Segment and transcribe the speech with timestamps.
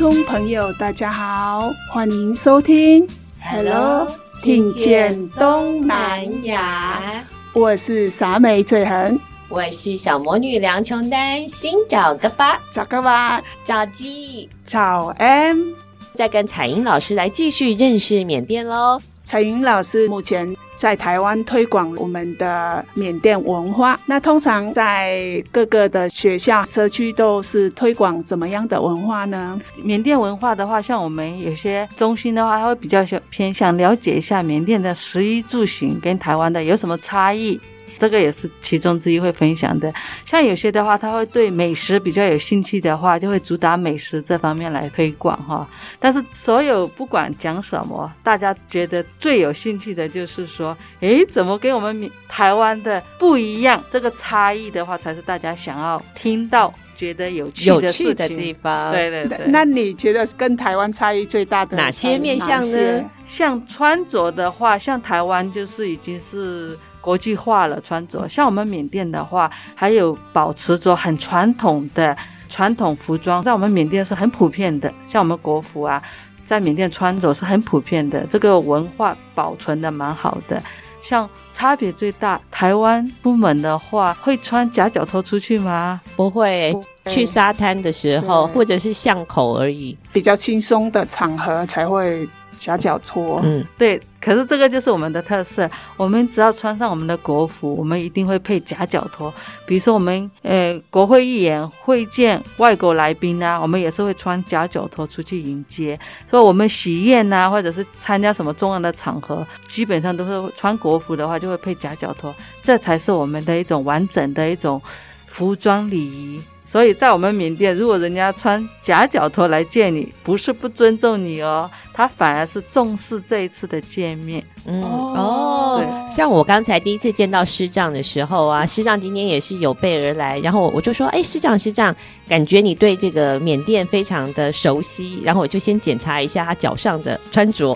[0.00, 3.06] 众朋友，大家好，欢迎收听。
[3.38, 4.10] Hello，
[4.42, 7.22] 听见东南亚。
[7.52, 9.20] 我是傻美翠恒，
[9.50, 15.74] 我是小魔女梁琼丹，新找个吧，找个吧，找鸡，找 M，
[16.14, 19.02] 再跟彩英老师来继续认识缅甸喽。
[19.22, 24.00] 彩英老师目前在台湾推广我们的缅甸文化。
[24.06, 29.60] 那通常在各个的学校、社区都是推广怎么样的文化呢？
[29.76, 37.60] 缅甸文化的话，像我们有些中心的话，它会比较偏向了解一下缅甸的食衣住行跟台湾的有什么差异。
[38.00, 39.92] 这个也是其中之一会分享的，
[40.24, 45.68] 像有些的话，他会对美食比较有兴趣的话，就会主打美食这方面来推广哈。
[45.98, 53.84] 但是所有不管讲什么，大家觉得最有兴趣的就是说，诶，怎么跟我们台湾的不一样？
[53.92, 58.92] 这个差异的话，才是大家想要听到、觉得有趣的事情，有趣的地方。
[58.92, 59.46] 对对对。
[59.48, 63.10] 那你觉得跟台湾差异最大的哪些面向呢？
[63.28, 66.78] 像穿着的话，像台湾就是已经是。
[67.00, 72.16] 国际化了穿着，像我们缅甸的话，还有保持着很传统的
[72.48, 74.92] 传统服装，在我们缅甸是很普遍的。
[75.10, 76.02] 像我们国服啊，
[76.46, 80.62] 在缅甸穿着是很普遍的，这个文化保存的蛮好的。
[81.02, 86.00] 像差别最大，台湾出门的话会穿夹脚拖出去吗？
[86.14, 92.28] 不会，去沙滩的时候或者是巷口而已，比较轻松的场合才会。
[92.60, 95.68] 夹脚拖，嗯，对，可是这个就是我们的特色。
[95.96, 99.32] 我们只要穿上我们的国服，我们一定会配夹脚拖。
[99.66, 105.98] 比如说我们呃国会议员会见外国来宾啊，我们也是会穿夹脚拖出去迎接。
[106.30, 112.34] 所以我们喜宴啊，或者是参加什么重要的场合，基本上都是穿国服的话，就会配夹脚拖。
[112.62, 114.80] 这才是我们的一种完整的一种
[115.26, 116.38] 服装礼仪。
[116.66, 121.68] 所以在我们缅甸，如果人家穿夹脚拖来见你，不是不尊重你哦，
[122.00, 124.42] 他反而是重视这一次的见面。
[124.66, 131.94] 嗯哦，像我刚才第一次见到师长的时候啊，师长今天也是有备而来，然后我就说，哎，师长师长，
[132.26, 137.74] 感觉你对这个缅甸非常的熟悉，然后我就先检查一下他脚上的穿着，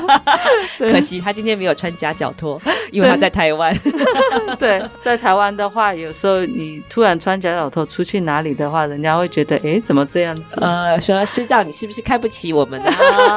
[0.78, 2.60] 可惜他今天没有穿夹脚拖，
[2.92, 3.74] 因为他在台湾。
[4.58, 10.58] 对，在台湾的话，有时候你突然穿夹脚拖出去哪里的话，人家会觉得，哎，怎么这样子？
[10.60, 13.29] 呃，说师长，你是不是看不起我们啊？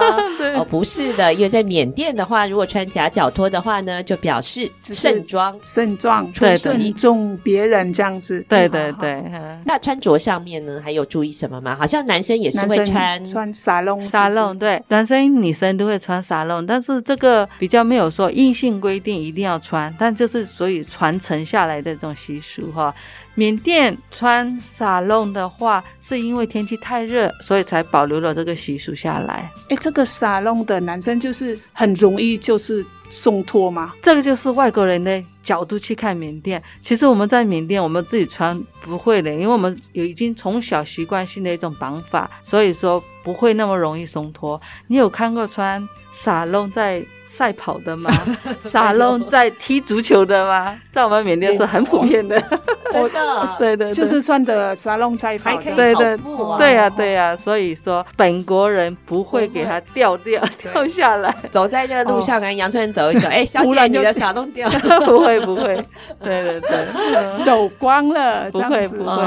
[0.56, 2.44] 哦，不是的，因为在缅甸的话。
[2.54, 8.46] 如果穿夹脚拖的话呢，就表示盛装盛装出席，重别人这样子。
[8.48, 9.24] 对对对。
[9.66, 11.76] 那穿着上面呢，还有注意什么吗？
[11.76, 22.94] 好像男生也是会穿穿沙龙沙龙，对，男生女生都会穿沙龙，但是这个比较没有说硬性规定一定要穿，但就是所以传承下来的这种习俗哈。
[23.36, 29.52] 缅甸穿沙龙的话，是因为天气太热，所以才保留了这个习俗下来。
[29.70, 33.94] 哎，这个沙龙的男生就是很容易就是松脱吗？
[34.02, 36.62] 这个就是外国人的角度去看缅甸。
[36.82, 44.62] 其实我们在缅甸，我们自己穿不会的，因为我们有已经从小习惯性的一种绑法，所以说不会那么容易松脱。
[44.88, 45.88] 你有看过穿
[46.24, 47.04] 沙龙在
[47.36, 48.12] 赛跑的吗？
[48.72, 50.76] 沙龙在踢足球的吗？
[50.92, 52.40] 在我们缅甸是很普遍的，
[52.94, 56.18] 真的， 对对，就是穿着沙龙赛跑，对对
[56.60, 61.36] 对呀对呀，所以说本国人不会给他掉掉掉下来。
[61.50, 64.70] 走在这个路上，跟杨春走一走，哎，小姐，你的沙龙掉，
[65.06, 65.76] 不会不会，
[66.24, 69.24] 对对对，走光了，不会不会，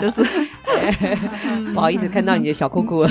[0.00, 0.46] 就是
[1.74, 3.04] 不好意思看到你的小裤裤，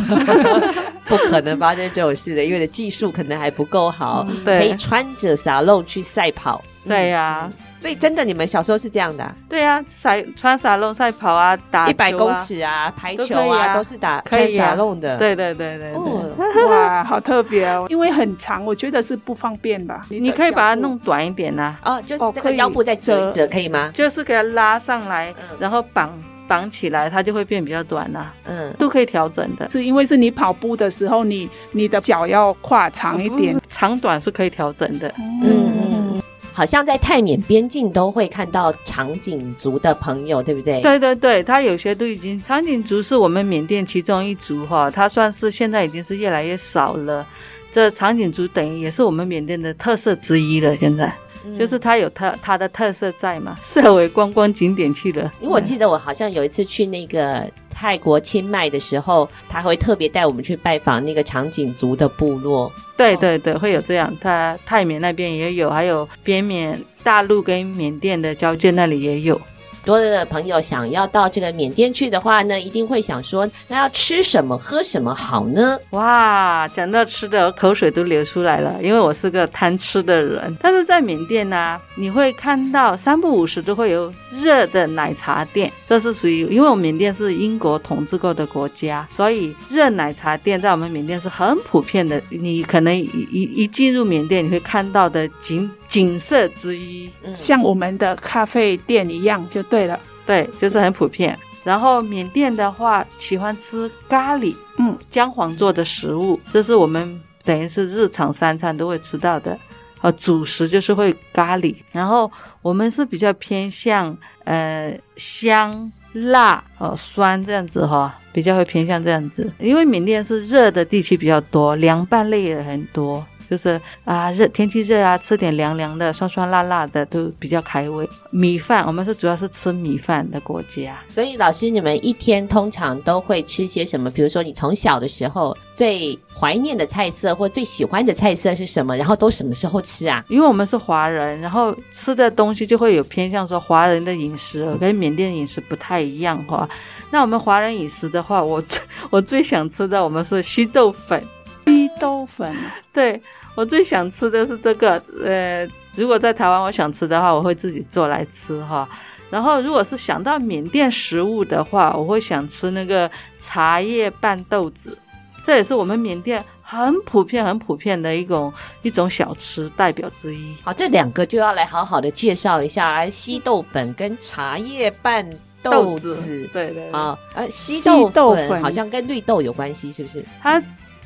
[1.06, 3.12] 不可能发生这种事的，因为的技术。
[3.12, 6.62] 可能还不够好，可以穿着沙漏去赛跑。
[6.88, 9.36] 对呀、嗯，所以真的你们小时候是这样的、啊？
[9.50, 15.18] 对呀、啊，赛穿沙龙赛跑啊，打一百公尺啊，排球啊，都，啊都是打可以沙龙的。
[15.18, 16.34] 对对对对，对，哦、
[16.70, 20.06] 哇，好特别哦，因为很长，我觉得是不方便吧？
[20.10, 21.96] 你，你可以把它弄短一点呐、啊。
[21.98, 23.92] 哦，就是这个腰部再折一折，可以吗？
[23.94, 26.12] 就是给它拉上来，嗯、然后绑。
[26.48, 28.34] 绑起来，它就会变比较短啦。
[28.44, 29.70] 嗯，都可以调整的。
[29.70, 35.14] 是因为是你跑步的时候，你你的脚要跨长一点，嗯、长短是可以调整的。
[35.18, 36.22] 嗯嗯，
[36.54, 40.82] 好像在泰缅边境都会看到长颈族的朋友，对不对？
[40.82, 47.26] 对对对，他有些都已经长颈族是我们缅甸其中一族哈，它算是现在已经是越来越少了。
[47.74, 51.14] 这长颈族等于也是我们缅甸的特色之一了，现在。
[51.58, 55.32] 就是它有它它的特色在嘛，设为观光景点去了。
[55.40, 62.72] 因为我记得我好像有一次去那个泰国清迈的时候，他会特别带我们去拜访那个长颈族的部落。
[62.98, 64.16] 对对对，会有这样。
[64.22, 69.40] 他泰缅那边也有，还有边缅大陆跟缅甸的交界那里也有。
[69.84, 75.78] 多的朋友想要到这个缅甸去的话呢，一定会想说，那要吃什么喝什么好呢？
[75.92, 80.56] 哇，讲到吃的，口水都流出来了，因为我是个贪吃的人。
[80.62, 92.22] 但是在缅甸呢、你会看到三不五时都会有热的奶茶店，这是属于，因为我们缅甸是英国统治过的国家，所以热奶茶店在我们缅甸是很普遍的。
[92.30, 99.62] 你可能一一一进入缅甸，你会看到的景景色之一，像我们的咖啡店一样，就。
[99.64, 101.38] 对了，对，就是很普遍。
[101.64, 109.58] 然后缅甸的话，喜欢吃咖喱，嗯，姜黄做的食物，这是我们等于是日常三餐都会吃到的。
[110.02, 111.76] 呃，主食就是会咖喱。
[111.92, 119.52] 然后我们是比较偏向呃香辣呃酸这样子哈、哦，比较会偏向这样子。
[119.60, 123.24] 因为缅甸是热的地区比较多，凉拌类也很多。
[123.52, 128.08] 就是啊，热天气热啊，吃点凉凉的、酸酸辣辣的都比较开胃。
[128.30, 130.98] 米饭，我们是主要是吃米饭的国家。
[131.10, 134.10] 所以老师，你们一天通常都会吃些什么？
[134.10, 138.96] 比如说，你从小的时候最怀念的菜色或最喜欢的菜色是什么？
[138.96, 140.24] 然后都什么时候吃啊？
[140.30, 146.70] 因为我们是华人，然后吃的东西就会有偏向，说华人的饮食跟缅甸饮食不太一样哈。
[147.10, 148.64] 那我们华人饮食的话，我
[149.12, 151.22] 我最想吃的我们是稀豆粉。
[151.66, 152.56] 稀豆粉，
[152.94, 153.22] 对。
[153.56, 158.88] 我最想吃的是这个，呃，如果在台湾我想吃的话，我会自己做来吃哈。
[159.30, 163.10] 然后，如果是想到缅甸食物的话，我会想吃那个
[163.40, 164.98] 茶叶拌豆子，
[165.46, 170.54] 这也是我们缅甸很普遍、很普遍的一种一种小吃代表之一。
[170.64, 175.26] 好，这两个就要来好好的介绍一下，稀豆粉跟茶叶拌
[175.62, 176.92] 豆子，对，对对。
[176.92, 180.26] 啊，呃，稀豆粉好像跟绿豆有关系，是不是？
[180.42, 180.62] 它。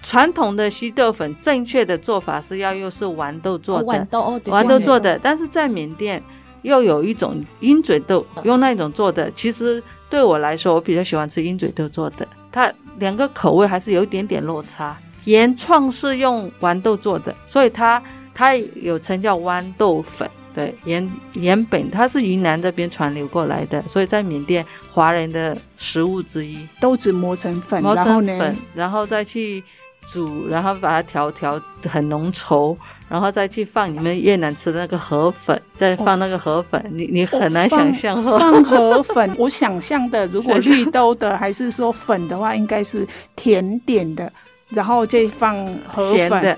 [0.08, 5.20] 传统的稀豆粉，正确的做法是要用是豌豆做的，豌豆哦，豌豆做的。
[5.24, 6.22] 但是在缅甸
[6.62, 9.32] 又有一种鹰嘴豆，用那种做的。
[9.32, 12.28] 其实对我来说，我比较喜欢吃鹰嘴豆做的。
[12.52, 14.96] 它两个口味还是有一点点落差。
[15.24, 18.02] 原创是用豌豆做的，所以它
[18.36, 20.30] 它有称叫豌豆粉。
[20.54, 24.64] 对，原原本它是云南这边传流过来的，所以在缅甸
[24.94, 26.66] 华人的食物之一。
[26.80, 29.64] 豆子磨成粉，磨成粉，然后再去。
[30.08, 32.76] 煮，然后把它调调很浓稠，
[33.10, 39.36] 然后再去放你们越南吃的那个河粉，再放那个河粉，哦、你你很难想象放，放河粉。
[39.38, 44.32] 我想象的，如果绿豆的还是说粉的话，应该是甜点的，
[44.70, 45.56] 然后再放
[45.88, 46.16] 河粉。
[46.16, 46.58] 咸的，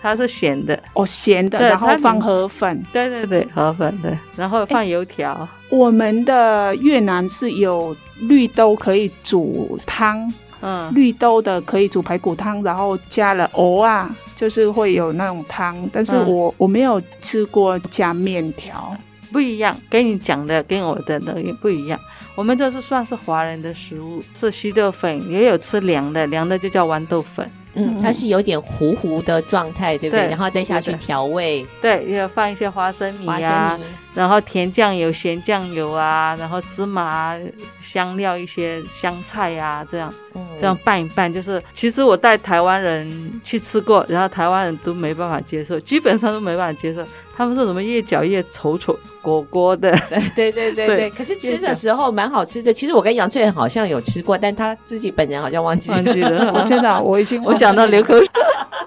[0.00, 2.80] 它是咸的哦，咸的，然后放河粉。
[2.92, 5.48] 对对对，河粉对，然后放油条。
[5.70, 10.32] 我们的越南是有绿豆可以煮汤。
[10.60, 15.88] 嗯，绿豆的可以煮排骨汤，然后加了藕啊，就是会有那种汤。
[15.92, 18.96] 但是我、嗯、我没有吃过加面条，
[19.32, 19.76] 不一样。
[19.88, 21.98] 跟你讲的跟我的那也不一样。
[22.34, 27.50] 我们这是算是华人的食物，是稀豆粉，也有吃凉的，凉的就叫豌豆粉。
[27.78, 30.24] 嗯，它是有点糊糊的状态，对不对？
[30.24, 37.38] 对，然后再下去调味，对，要放一些花生米啊，米然后甜酱油、咸酱油啊，然后芝麻、
[37.80, 47.04] 香料一些香菜啊，这样，嗯、这样拌一拌，就是其实我带台湾人去吃过，然后台湾人都没办法接受，基本上都没办法接受。
[47.38, 49.96] 他们说什么越嚼越丑丑果果的，
[50.34, 51.10] 对对对对对。
[51.10, 52.72] 可是吃的时候蛮好吃的。
[52.72, 55.96] 其实我跟杨翠好像有吃过，但他自己本人好像忘记了。
[55.98, 58.28] 忘记了， 我真的我已经我讲到流口水。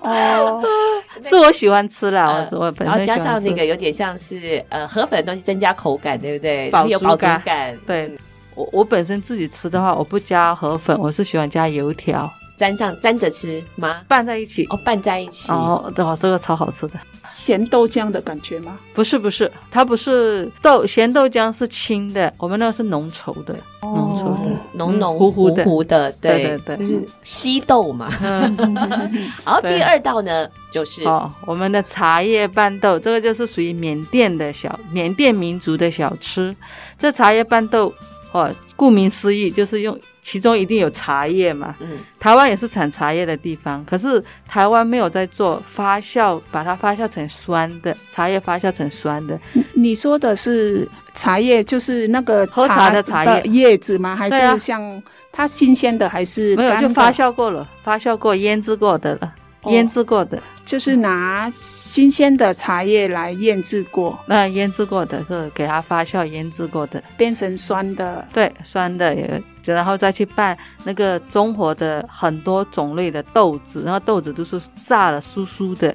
[0.01, 0.61] 哦，
[1.23, 2.87] 是我喜欢吃啦，我我本身。
[2.87, 6.69] 然后加上那个有点像是呃河粉的东西，增加口感，对不对？
[6.89, 7.77] 有饱足感。
[7.87, 8.11] 对，
[8.53, 12.29] 我我本身自己吃的话，我不加河粉，我是喜欢加油条。
[12.61, 14.01] 沾上沾着吃吗？
[14.07, 18.77] 拌在一起哦，拌在一起哦，对，这个超好吃的，咸豆浆的感觉吗？
[18.93, 28.07] 不是不是，它不是豆咸豆浆是清的，我们那个是浓稠的，浓稠的，浓浓糊糊糊的，对对对，就是稀豆嘛。
[29.43, 36.55] 然后第二道呢，就是哦，我们的茶叶拌豆，这个就是属于缅甸的小缅甸民族的小吃。
[36.99, 37.91] 这茶叶拌豆
[38.33, 39.99] 哦，顾名思义就是用。
[40.23, 41.75] 其中一定有茶叶嘛？
[41.79, 49.39] 嗯，台湾也是产茶叶的地方，可是台湾没有在做发酵，把它发酵成酸的茶叶，发酵成酸的。
[49.73, 54.15] 你说的是茶叶，就是那个喝茶的茶叶叶子吗？
[54.15, 55.01] 还是像
[55.31, 59.33] 它新鲜的，还是没有就发酵过了，发酵过、腌制过的了，
[59.65, 60.41] 腌制过的。
[60.63, 75.93] 就是拿新鲜的茶叶来腌制过，那腌制过的是给它发酵腌制过的，变成酸的，对，酸的也，然后再去拌那个中国的很多种类的豆子，然后豆子都是炸的酥酥的，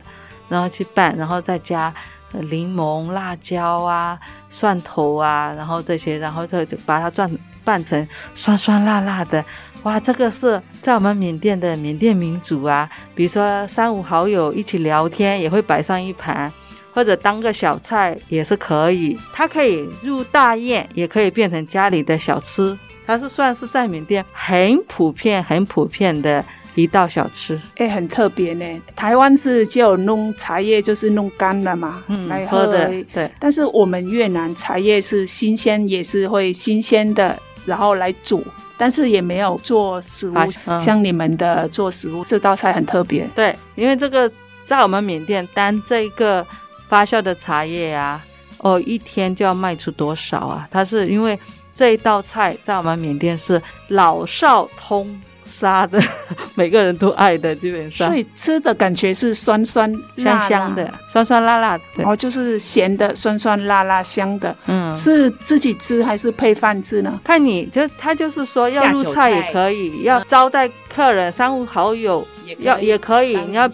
[0.49, 1.95] 然后去拌，然后再加
[2.33, 4.19] 柠檬、辣椒啊、
[4.51, 7.31] 蒜头啊，然后这些，然后再就把它转
[7.67, 9.45] 拌成酸酸辣辣的。
[9.83, 16.53] 哇，这个是在我们缅甸的缅甸民族啊，比如说三五好友一起聊天，也会摆上一盘，
[16.95, 19.19] 或者当个小菜也是可以。
[19.33, 22.77] 它可以入大宴，也可以变成家里的小吃。
[23.07, 26.45] 它是算是在缅甸很普遍、很普遍的
[26.75, 27.61] 一道小吃。
[27.77, 28.83] 哎，很特别呢。
[28.97, 33.05] 台湾是就弄茶叶，就是弄干了嘛，嗯，来喝，喝的。
[33.15, 33.31] 对。
[33.39, 38.43] 但是我们越南茶叶是新鲜，也是会新鲜的，然后来煮。
[38.79, 43.27] 但是也没有做食物，嗯、像你们的做食物，这道菜很特别。
[43.35, 44.31] 对，因为这个
[44.67, 46.47] 在我们缅甸，单这个
[46.87, 48.23] 发酵的茶叶啊，
[48.59, 50.69] 哦，一天就要卖出多少啊？
[50.71, 51.39] 它是因为
[51.75, 55.19] 这一道菜在我们缅甸是老少通
[55.59, 56.01] 杀的，
[56.55, 58.09] 每个人都爱的，基本上。
[58.09, 62.05] 所以吃的感觉是酸酸辣辣香香的，酸酸辣辣的。
[62.05, 64.55] 哦，就是咸的，酸酸辣辣香的。
[64.67, 67.21] 嗯，是自己吃还是配饭吃呢？
[67.25, 72.27] 看你就他就是说要入菜也可以，要招待客人、三五好友
[72.59, 73.69] 要也可以，你要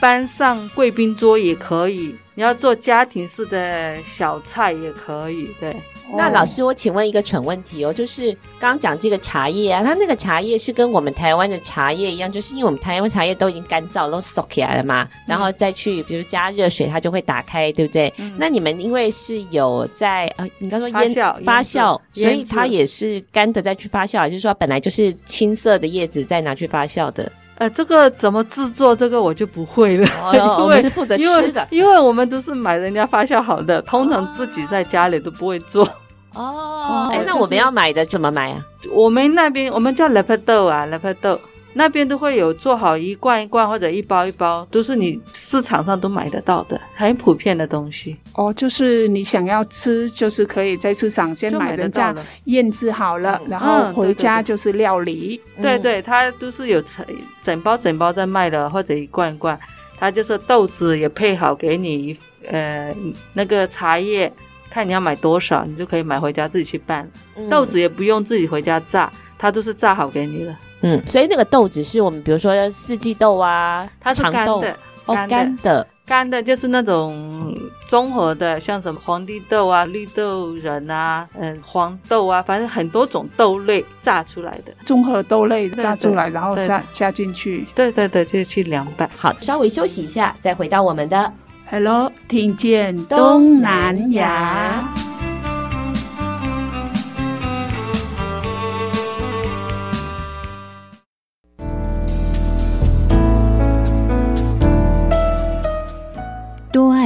[0.00, 5.76] 搬上贵宾桌也可以，你要做家庭式的小菜也可以，对。
[6.16, 18.12] 那老师，我请问一个蠢问题哦，就是刚刚讲这个茶叶啊，它那个茶叶是跟我们台湾的茶叶一样，就是因为我们台湾茶叶都已经干燥都收起来了嘛，然后再去比如加热水，它就会打开，对不对？
[18.18, 27.30] 嗯、那你们因为是有在呃，你刚说腌发酵，发酵所以它也是干的再去发酵，还是说本来就是青色的叶子再拿去发酵的？
[27.60, 28.96] 呃，这个怎么制作？
[28.96, 35.86] 这个我就不会了，哦、 因为负责吃的因，因为我们都是买人家发酵好的，通常自己在家里都不会做。
[36.34, 38.64] 哦，哎，那我们要买的怎么买啊？
[38.94, 41.38] 我们那边我们叫勒皮豆啊，勒皮豆
[41.72, 48.16] 那边都会有做好一罐一罐或者一包一包，都是你市场上都买得到的，很普遍的东西。
[48.34, 55.40] 哦，就是你想要吃，就是可以在市场先买人家腌制好了，然后回家就是料理。
[55.62, 57.06] 对对，它都是有整
[57.42, 59.58] 整包整包在卖的，或者一罐一罐，
[59.98, 62.16] 它就是豆子也配好给你，
[62.48, 62.94] 呃，
[63.32, 64.32] 那个茶叶。
[64.72, 67.04] 看你要买多少，你就可以买回家自己去拌。
[67.34, 70.56] 嗯、豆子也不用自己回家榨，它都是榨好给你的。
[70.82, 77.54] 嗯，所以那个豆子是我们，比如说四季豆啊，它是干的，哦，干的，干的就是那种
[77.88, 87.66] 综合的，像什么皇帝豆啊、绿豆仁啊、嗯，黄豆啊，反正很多种豆类榨出来的综合豆类榨出来，然后加加进去。
[87.74, 89.08] 对对对，就去凉拌。
[89.16, 91.32] 好，稍微休息一下，再回到我们的。
[91.70, 94.92] Hello，听见东南亚。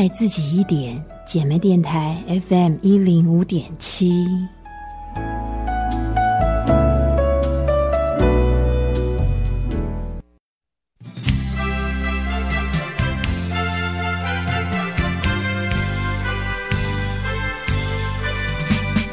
[0.05, 4.27] 爱自己一点，姐妹电台 FM 一零五点七。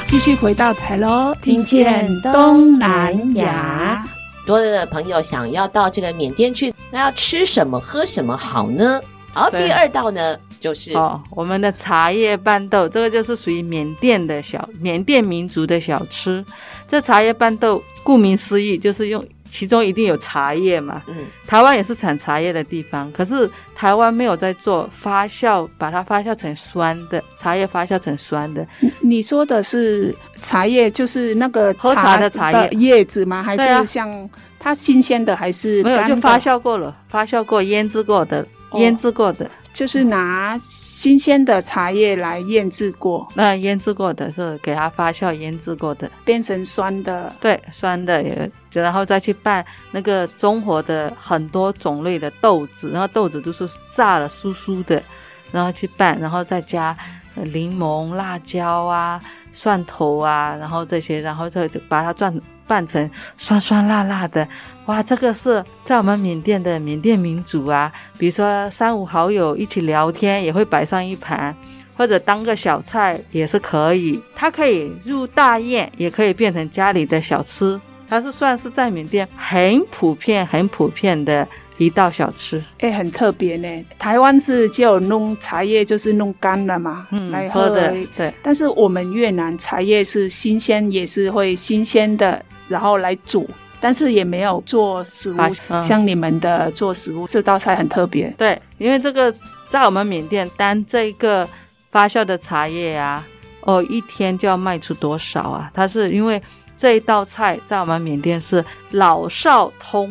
[0.04, 4.06] 继续回到台喽，听见东南亚。
[4.44, 9.00] 多的朋友想要到这个缅甸去，那要吃什么、喝什么好呢？
[9.32, 16.44] 好，第二道呢，就是哦，我们的茶叶拌豆，这个就是属于缅甸的小缅甸民族的小吃。
[16.88, 21.02] 这茶叶拌豆，顾名思义，就是用其中一定有茶叶嘛。
[21.06, 28.66] 嗯，台湾也是产茶叶的地方，可是台湾没有在做发酵，把它发酵成酸的茶叶，发酵成酸的。
[29.00, 33.42] 你说的是茶叶，就是那个喝茶的茶叶叶子吗？
[33.42, 39.44] 还是像它新鲜的，还是没有就发酵过了，发酵过、腌制过的，腌制过的。
[39.46, 55.02] 哦就是拿新鲜的茶叶来腌制过，那腌制过的是给它发酵腌制过的，变成酸的，对，酸的也，然后再去拌那个中和的很多种类的豆子，然后豆子都是炸了酥酥的，
[55.50, 56.94] 然后去拌，然后再加
[57.34, 59.18] 柠檬、辣椒啊、
[59.54, 64.46] 蒜头啊，然后这些，然后就就把它转拌成酸酸辣辣的。
[64.86, 71.54] 哇，这个是在我们缅甸的缅甸民族啊，比如说三五好友一起聊天，也会摆上一盘，
[71.96, 74.20] 或者当个小菜也是可以。
[74.34, 77.80] 它可以入大宴，也可以变成家里的小吃。
[78.08, 81.46] 它是算是在缅甸很普遍、很普遍的
[81.78, 82.58] 一道小吃。
[82.80, 83.84] 哎、欸，很特别呢。
[84.00, 87.94] 台湾是只有弄茶叶，就是弄干了嘛，嗯，来喝，喝的。
[88.16, 88.34] 对。
[88.42, 93.48] 但是我们越南茶叶是新鲜，也是会新鲜的，然后来煮。
[93.82, 95.36] 但是也没有做食物，
[95.68, 98.32] 嗯、像你们的做食物这道菜很特别。
[98.38, 99.34] 对，因为这个
[99.66, 101.46] 在我们缅甸，单这一个
[101.90, 103.26] 发酵的茶叶啊，
[103.62, 105.68] 哦，一天就要卖出多少啊？
[105.74, 106.40] 它是因为
[106.78, 110.08] 这一道菜在我们缅甸是老少通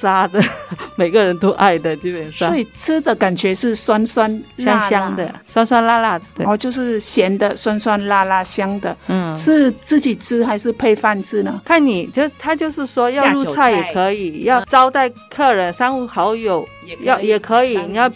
[0.00, 0.42] 杀的，
[0.96, 2.48] 每个人都爱的，基本上。
[2.48, 8.96] 所以吃的感觉是酸酸辣辣香香的，酸酸辣辣的，然后就是咸的，酸酸辣辣香的。
[9.08, 11.60] 嗯，是自己吃还是配饭吃呢？
[11.64, 18.10] 看你就他就是说要入菜也可以，要招待客人、三五好友也要也可以，你要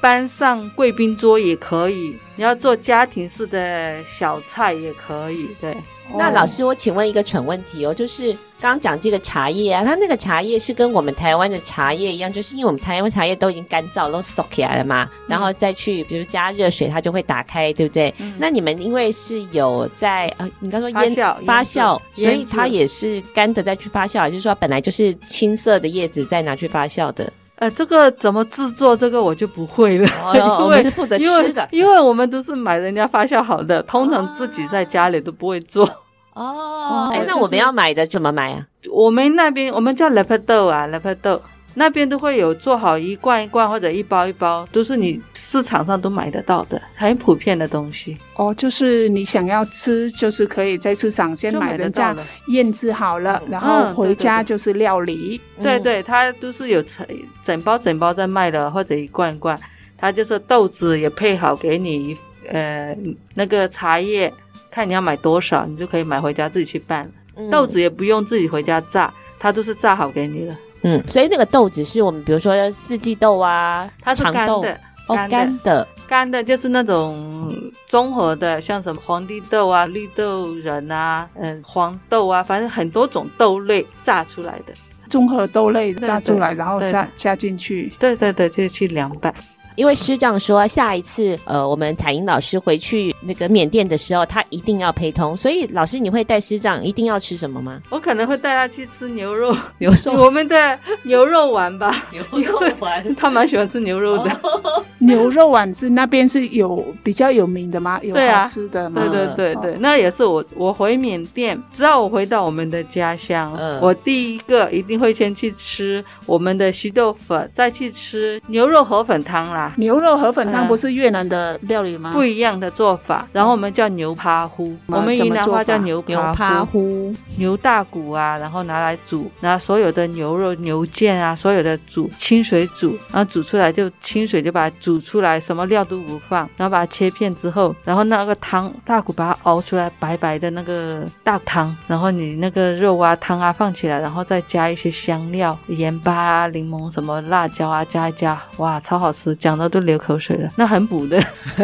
[0.00, 5.74] 搬上贵宾桌也可以，你要做家庭式的小菜也可以，对。
[6.16, 18.14] 那老师，我请问一个蠢问题哦，就是刚刚讲这个茶叶啊，它那个茶叶是跟我们台湾的茶叶一样，就是因为我们台湾茶叶都已经干燥，都熟起来了嘛，然后再去比如加热水，它就会打开，对不对？
[18.18, 27.32] 嗯、那你们因为是有在呃，你刚说腌发酵，发酵所以它也是干的再去发酵，还是说本来就是青色的叶子再拿去发酵的？
[27.56, 28.96] 呃，这个怎么制作？
[28.96, 35.88] 这个我就不会了，哦、 因为我们是负责吃的因，因为我们都是买人家发酵好的，通常自己在家里都不会做。
[36.34, 38.66] 哦，哎、欸，那我们要买的怎么买啊？
[38.90, 41.40] 我们那边我们叫勒佩豆啊，勒佩豆
[41.74, 48.16] 那边都会有做好一罐一罐或者一包一包，都是你市场上都买得到的，很普遍的东西。
[48.36, 52.16] 哦，就是你想要吃，就是可以在市场先买人家
[52.48, 55.40] 腌制好了，然后回家就是料理。
[55.58, 57.06] 嗯、对，对对，它都是有整
[57.44, 59.58] 整包整包在卖的，或者一罐一罐，
[59.98, 62.16] 它就是豆子也配好给你，
[62.48, 62.96] 呃，
[63.34, 64.32] 那个茶叶。
[64.70, 67.08] 看你要买多少，你就可以买回家自己去拌。
[67.36, 70.56] 嗯、豆子也不用自己回家榨，它都是榨好给你了。
[70.84, 77.52] 嗯，所以那个豆子是我们比如说四季豆啊，它是干的，哦，干的，干的就是那种
[77.88, 84.74] 综合的，像什么皇帝豆啊、绿豆仁啊、嗯黄豆啊，反正很多种豆类榨出来的
[85.08, 87.92] 综合豆类榨出来，然后加加进去。
[87.98, 89.32] 对对对，就去凉拌。
[89.76, 95.36] 因为师长说，下一次呃，我们彩英老师回去那个缅甸的时候，他一定要陪同。
[95.36, 97.80] 所以老师，你会带师长一定要吃什么吗？
[97.90, 102.06] 我可能会带他去吃牛肉， 牛肉，我们的牛肉丸吧。
[102.12, 104.30] 牛肉丸， 他蛮喜欢吃牛肉的。
[104.42, 107.98] 哦、 牛肉丸是那边是有比较有名的吗？
[108.02, 109.02] 有好吃的吗？
[109.10, 119.63] 对、啊、对对对，哦、那也是我我回缅甸，只要我回到我们的家乡，嗯，我第一个一定会先去吃我们的稀豆粉，再去吃牛肉河粉汤啦。
[119.76, 122.12] 牛肉河粉汤不是越南的料理吗？
[122.12, 126.02] 不一样的做法，然后我们叫牛扒糊，我们云南话叫牛
[126.36, 149.64] 扒糊，牛大骨啊，然后拿来煮，然后所有的牛肉、牛腱啊，所有的煮清水煮，然后煮出来就清水就把它煮出来，什么料都不放，然后把它切片之后，然后那个汤大骨把它熬出来白白的那个大汤，然后你那个肉啊汤啊放起来，然后再加一些香料、盐巴啊、柠檬什么辣椒啊加一加，哇，超好吃，讲。
[149.74, 151.18] 都流口水了，那很补的。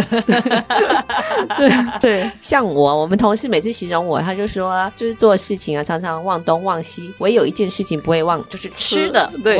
[1.56, 9.30] 对 对，像我，我们同事每次形容我，他就说，就是做事情啊，常常忘东忘西，唯有一件事情不会忘，就是吃的。
[9.44, 9.58] 对，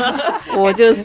[0.56, 1.04] 我就是，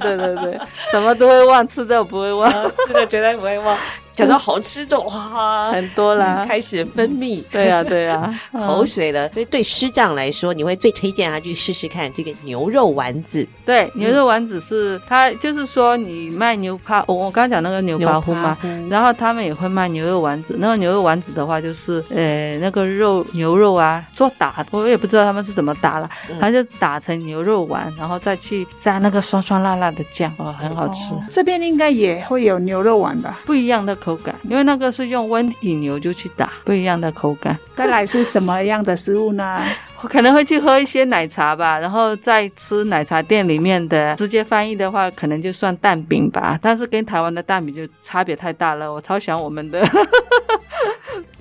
[0.00, 0.60] 对对对，
[0.90, 2.50] 什么都会忘，吃的不会忘，
[2.86, 3.76] 吃的绝对不会忘。
[4.14, 9.28] 讲到好吃的哇，很多啦，开始分泌，对啊对啊， 口水了。
[9.30, 13.46] 所以对师长来说，你会最推荐他去试试看这个牛肉丸子。
[13.64, 18.58] 对，牛肉丸子是他就是说你卖牛扒，我我刚刚讲那个牛扒糊嘛，
[18.90, 20.56] 然后他们也会卖牛肉丸子。
[20.58, 31.14] 那个牛肉丸子的话，就是呃那个肉牛肉啊做打，我也不知道他们是怎么打了，他就打成牛肉丸，然后再去蘸那个酸酸辣辣的酱，哦，很好吃。
[31.30, 33.40] 这边应该也会有牛肉丸吧？
[33.46, 33.96] 不一样的。
[34.02, 37.56] 口感，因为那个是用温体牛就去打，不一样的口感。
[37.76, 39.64] 再来是什么样的食物呢？
[40.02, 44.14] 我可能会去喝一些奶茶吧，然后再吃奶茶店里面的。
[44.16, 46.58] 直接翻译的话，可能就算蛋饼吧。
[46.60, 49.82] 但是跟台湾的蛋饼就差别太大了，我超喜欢我们的。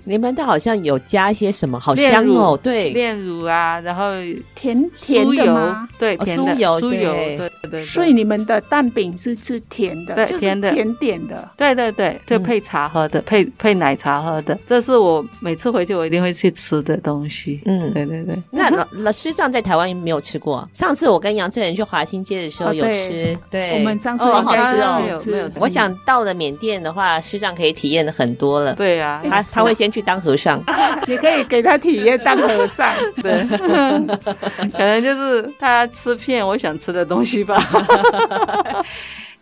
[0.03, 4.11] 你们的好像有加一些什么，好香哦，对，炼乳啊，然后
[4.55, 5.87] 甜甜的吗？
[5.99, 7.83] 对，甜的，酥油，酥油，对对。
[7.83, 17.61] 所以你们的蛋饼是吃甜的，对，甜的，甜点的，对对对，就配茶喝的，配配奶茶喝的，这是我每次回去我一定会去吃的东西。
[17.65, 18.35] 嗯，对对对。
[18.53, 20.67] 那老老师长在台湾没有吃过？
[20.73, 25.49] 上次我跟杨翠仁去华新街的时候有吃，对，我们上次好好吃哦，没有没有。
[25.55, 28.73] 我想到了缅甸的话，师长可以体验的很多了。
[28.75, 30.61] 对啊，他他会先去当和尚，
[31.07, 33.47] 你可以给他体验当和尚， 对，
[34.71, 37.57] 可能就是他吃遍我想吃的东西吧。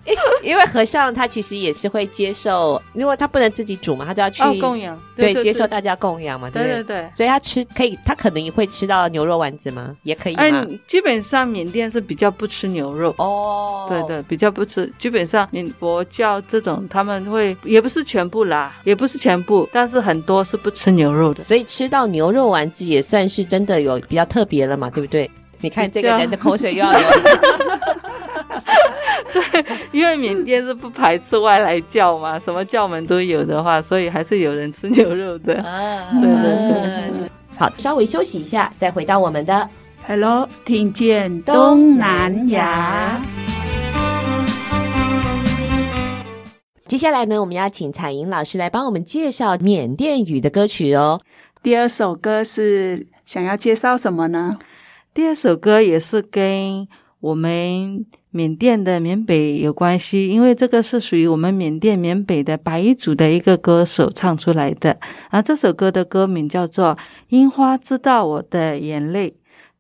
[0.42, 7.10] 因为和尚他其实也是会接受，因为他不能自己煮嘛，他就要去供养，对，接受大家供养嘛，对对对。
[7.14, 9.96] 所以他吃可以，他可能也会吃到牛肉丸子吗？
[10.04, 10.44] 也可以吗？
[10.44, 14.92] 嗯，基本上缅甸是比较不吃牛肉哦，对对，比较不吃。
[14.98, 21.44] 基本上缅佛教这种他们会也不是全部啦，也不是全部，但是很多是不吃牛肉的。
[21.44, 25.30] 所以吃到牛肉丸子也算是真的有比较特别了嘛，对不对？
[25.62, 27.02] 你看这个人的口水又要流。
[29.34, 35.62] 对， 因为缅甸是不排斥外来教嘛，什么教门都有的话，所以还是有人吃牛肉的。
[35.62, 37.30] 啊，对对对。
[37.58, 39.70] 好，稍微休息一下，再回到我们的
[40.08, 43.22] Hello，听见东南亚。
[46.88, 51.22] 接下来呢，我们要请彩莹老师来帮我们介绍缅甸语的歌曲哦。
[51.62, 54.58] 第二首歌是想要介绍什么呢？
[55.14, 56.88] 第二首歌也是跟
[57.20, 58.06] 我们。
[58.32, 65.00] 缅甸的缅北有关系，因为这个是属于我们缅甸缅北的白族的一个歌手唱出来的。
[65.30, 66.96] 啊，这首歌的歌名叫做
[67.30, 69.32] 《樱花知道我的眼泪》，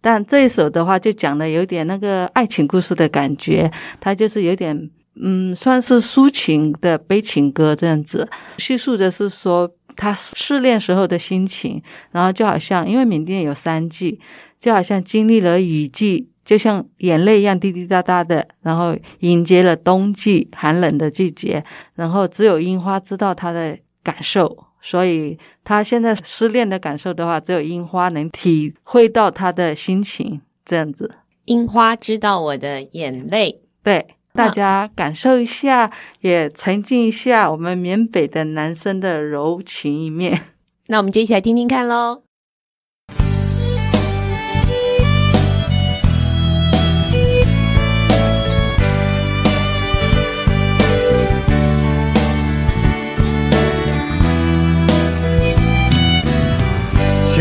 [0.01, 4.89] 但这一首的话就讲的有点那个爱情故事的感觉，它就是有点
[5.21, 14.19] 嗯，算是抒情的悲情歌这样子，叙述的是说他失恋时候的心情，然后就好像因为缅甸有三季，
[14.59, 16.29] 就好像经历了雨季。
[16.49, 31.11] 就像眼泪一样滴滴答答的，然后迎接了冬季寒冷的季节，然后只有樱花知道他的感受，所以他现在失恋的感受的话，只有樱花能体会到他的心情，这样子。
[31.45, 40.45] 樱花知道我的眼泪，对，大家感受一下，也沉浸一下我们缅北的男生的柔情一面。
[40.87, 42.28] 那我们就一起来听听看喽。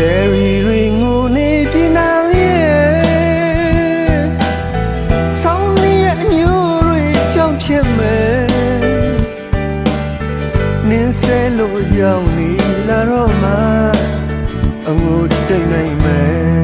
[0.01, 4.25] cherry ring ကိုနေပြနာရဲ့
[5.41, 7.03] ဆောင်းလေးရဲ့အညိုတွေ
[7.35, 8.39] ကြောင့်ဖြစ်မယ်
[10.89, 12.49] နင်းဆဲလို့ရောက်နေ
[12.87, 13.51] လာတော့မှ
[14.87, 16.21] အငိုတိတ်နိုင်မယ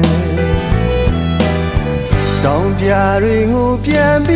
[2.44, 2.90] တောင်ပြ
[3.22, 4.32] တွေကိုပြန်ပြ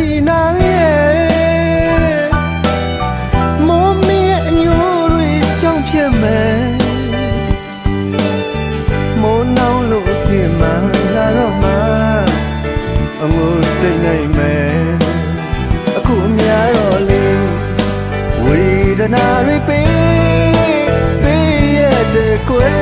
[19.01, 20.89] ဒနာတွေပေး
[21.23, 21.79] ပေးရ
[22.13, 22.81] တဲ့ကွယ်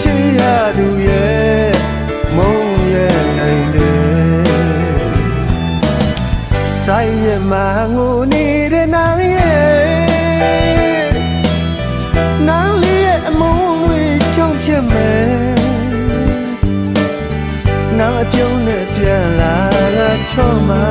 [0.00, 0.40] ချစ်ရ
[0.76, 1.74] သူရဲ့
[2.36, 2.96] မုန်းရ
[3.38, 4.46] နိုင်တယ်
[6.84, 9.86] ဆိုင်ရမှာငိုနေတဲ့နာရဲ့
[12.48, 14.02] နာလေးရဲ့အမုန်းတွေ
[14.36, 15.28] ကြောင့်ဖြစ်မယ်
[17.98, 19.56] နာအပြုံးနဲ့ပြန်လာ
[20.30, 20.86] ချော့မှာ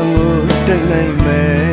[0.00, 0.36] အငို
[0.66, 1.67] တိတ်နိုင်မယ်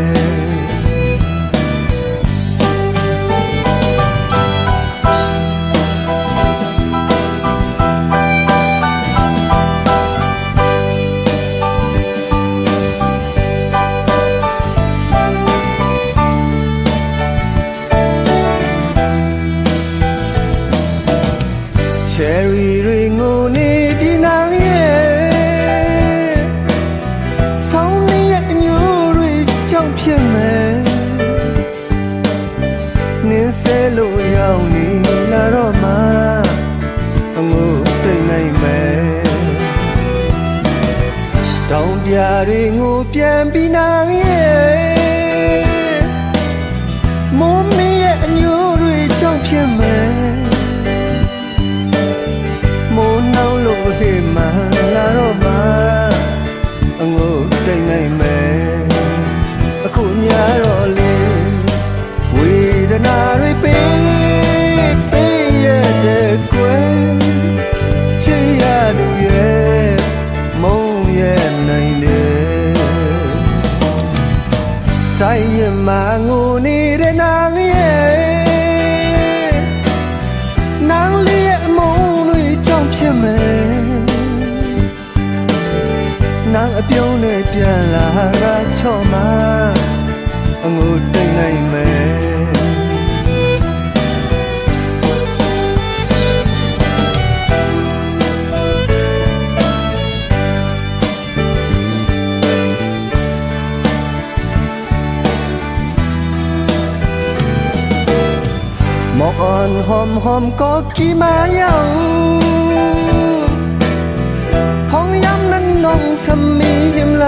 [116.17, 116.63] 心已
[116.97, 117.23] 染淚，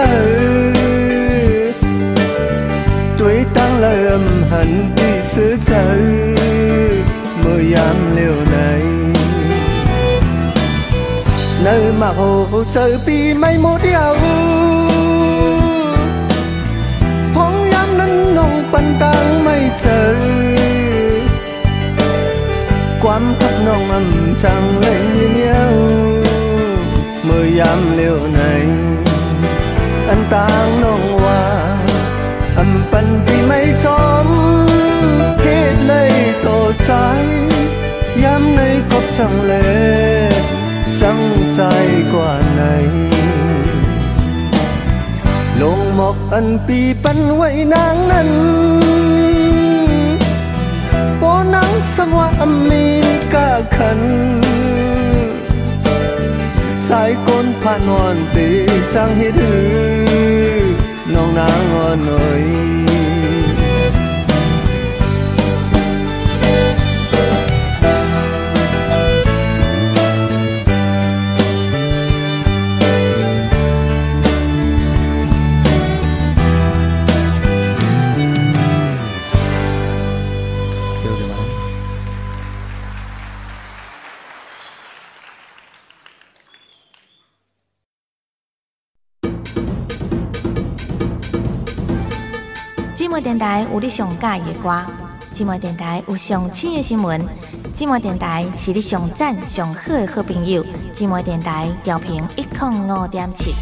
[3.18, 4.20] 對燈裏暗
[4.50, 4.52] 痕
[4.96, 5.76] 的死罪，
[7.44, 7.76] 沒染
[8.16, 8.56] 了你。
[11.64, 14.16] nơi mà hồ trời bi mây mù điều
[17.36, 20.16] phong yam nâng ngông bắn tăng mây trời.
[23.02, 25.72] Quám khắp nông âm trăng lên như nhau
[27.24, 28.20] mười yam liều
[30.27, 34.29] จังเลยเมียวเมื่อยามเลี้ยวในอันต่างน้องว่าอำปันที่ไม่จอม
[35.43, 36.49] เหตุเลยโต
[36.85, 36.93] ใจ
[38.23, 39.55] ย้ำในกบสั่งเล
[40.29, 40.33] ย
[41.01, 41.21] จัง
[41.55, 41.61] ใจ
[42.13, 42.63] กว่าไหน
[45.61, 48.31] ลงหมอกอันปีปันไว้นางนั้น
[51.23, 53.99] bố nắng xăm hoa âm mi ca khẩn
[56.89, 60.06] trái côn phan hoàn tì trang hết hư
[61.14, 62.77] nong nang ngon nơi
[93.38, 94.86] 台有你上喜欢的歌，
[95.34, 97.22] 寂寞电台有上新的新闻，
[97.76, 100.66] 寂寞电台是你上赞上好的好朋友。
[100.94, 103.54] 寂寞电台调频一零五点七。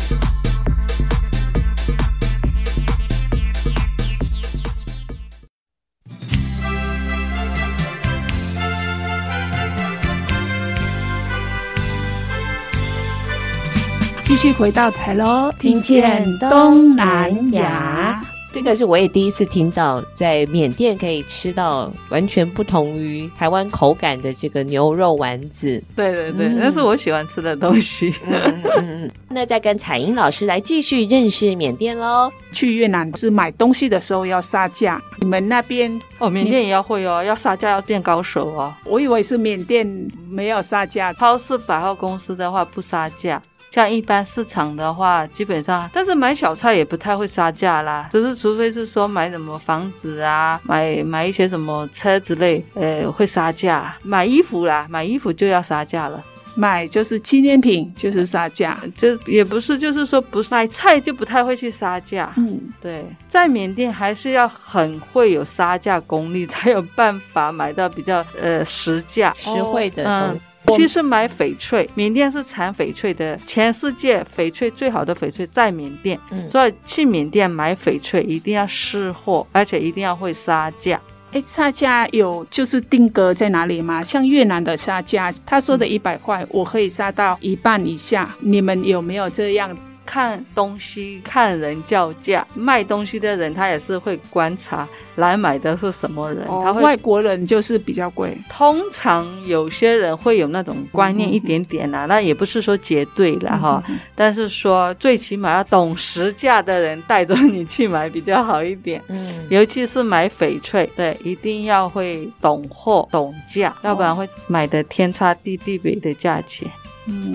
[14.23, 18.24] 继续回到台喽，听见东南亚。
[18.55, 25.83] 这个是我也第一次听到，在缅甸可以吃到完全不同于台湾口感的这个牛肉丸子。
[25.93, 28.15] 对对对，嗯、那是我喜欢吃的东西。
[28.25, 32.31] 嗯嗯、那再跟彩英老师来继续认识缅甸喽。
[32.53, 38.73] 去越南是买东西的时候要杀价，你们那边哦，缅甸也要会哦，要杀价要变高手哦。
[38.85, 39.85] 我以为是缅甸
[40.29, 43.41] 没有杀价，超市百货公司的话不杀价。
[43.75, 53.93] 像一般市场的话，基本上，但是买小菜也不太会杀价啦，只是除非是说买什么房子啊，买买一些什么车之类，呃，会杀价。
[54.01, 56.23] 买衣服啦，买衣服就要杀价了。
[56.55, 62.31] 买就是纪念品，就是杀价，就也不是，就是说不是买菜就不太会去杀价。
[62.37, 70.05] 嗯，对，在缅甸还是要很会有杀价功力，才有办法买到比较呃实价、实惠的。
[70.05, 70.39] 嗯。
[70.75, 80.99] 其实买翡翠，缅甸是产翡翠的，全世界翡翠最好的翡翠在缅甸，嗯，所以去缅甸买翡翠一定要识货，而且一定要会杀价。
[81.31, 84.01] 哎，杀价有就是定格在哪里吗？
[84.01, 89.75] 像越南的杀价，他说的一百块，我可以杀到一半以下，你们有没有这样？
[90.05, 96.45] 看东西、看人叫价，卖东西的人他也是会观察来买的是什么人。
[96.47, 98.37] 哦、他会外国人就是比较贵。
[98.49, 103.83] 通常有些人会有那种观念一点点啦、啊，那、嗯、也不是说绝对了哈。
[103.89, 109.01] 嗯、但是说最起码要懂实价的人带着你去买比较好一点。
[109.07, 116.69] 嗯，尤其是买翡翠，对，一定要会懂货、懂价，要不然会买的天差地地别的价钱。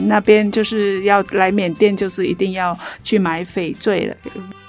[0.07, 4.17] 那边就是要来缅甸，就是一定要去买翡翠了。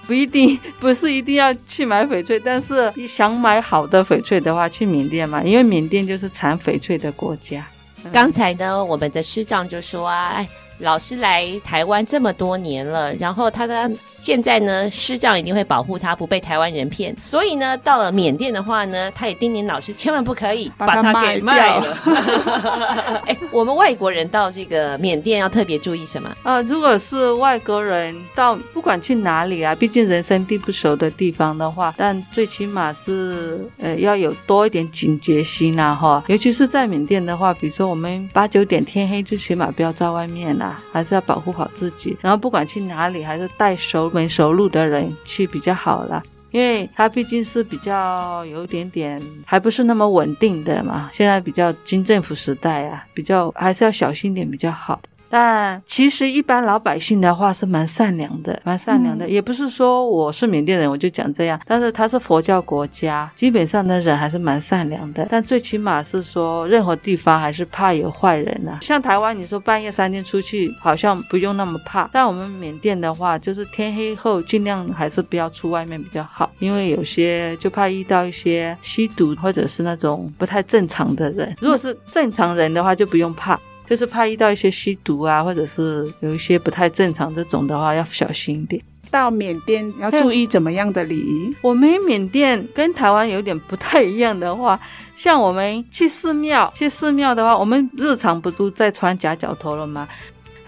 [0.07, 7.65] 不一定，不是一定要去买翡翠，但是想买好的翡翠的话，去缅甸嘛，因为缅甸就是产翡翠的国家。
[8.11, 10.47] 刚才呢，我们的师长就说啊，哎。
[10.81, 17.15] 老师来台湾这么多年了，然后他的现在呢，师长一定会保护他不被台湾人骗。
[17.21, 23.21] 所以呢，到了缅甸的话呢，他也叮咛老师千万不可以把他给卖了。
[23.27, 26.29] 哎，我们外国人到这个缅甸要特别注意什么？
[26.43, 36.23] 啊、呃，如果是外国人到不管去哪里啊，毕竟人生地不熟的地方的话，但最起码是呃要有多一点警觉心啊哈。
[36.27, 40.70] 尤其是在缅甸的话，比如说我们八九点天黑最起码不要在外面啦、啊。
[40.91, 51.09] 还是要保护好自己，然后不管去哪里，还是带熟门熟路的人去比较好啦，因为它毕竟是比较有点点，还不是那么稳定的嘛。
[51.13, 55.01] 现在比较金政府时代啊，比较还是要小心点比较好。
[55.31, 61.59] 但其实一般老百姓的话是蛮善良的，蛮善良的，嗯、也不是说我是缅甸人我就讲这样。
[61.65, 65.25] 但是他是佛教国家，基本上的人还是蛮善良的。
[65.31, 68.79] 但最起码是说，任何地方还是怕有坏人呐、啊。
[68.81, 72.09] 像台湾，你说半夜三点出去，好像不用那么怕。
[72.11, 81.55] 但我们缅甸的话，就是天黑后尽量还是不要出外面比较好，因为有些就怕遇到一些吸毒或者是那种不太正常的人。
[81.61, 83.57] 如果是正常人的话，就不用怕。
[83.91, 88.81] 就是怕遇到一些吸毒啊，或者是有一些不太正常这种的话，要小心一点。
[89.11, 91.53] 到缅甸要注意怎么样的礼仪？
[91.61, 94.79] 我们缅甸跟台湾有点不太一样的话，
[95.17, 100.07] 像我们去寺庙，去寺庙的话，我们日常不都在穿夹脚拖了吗？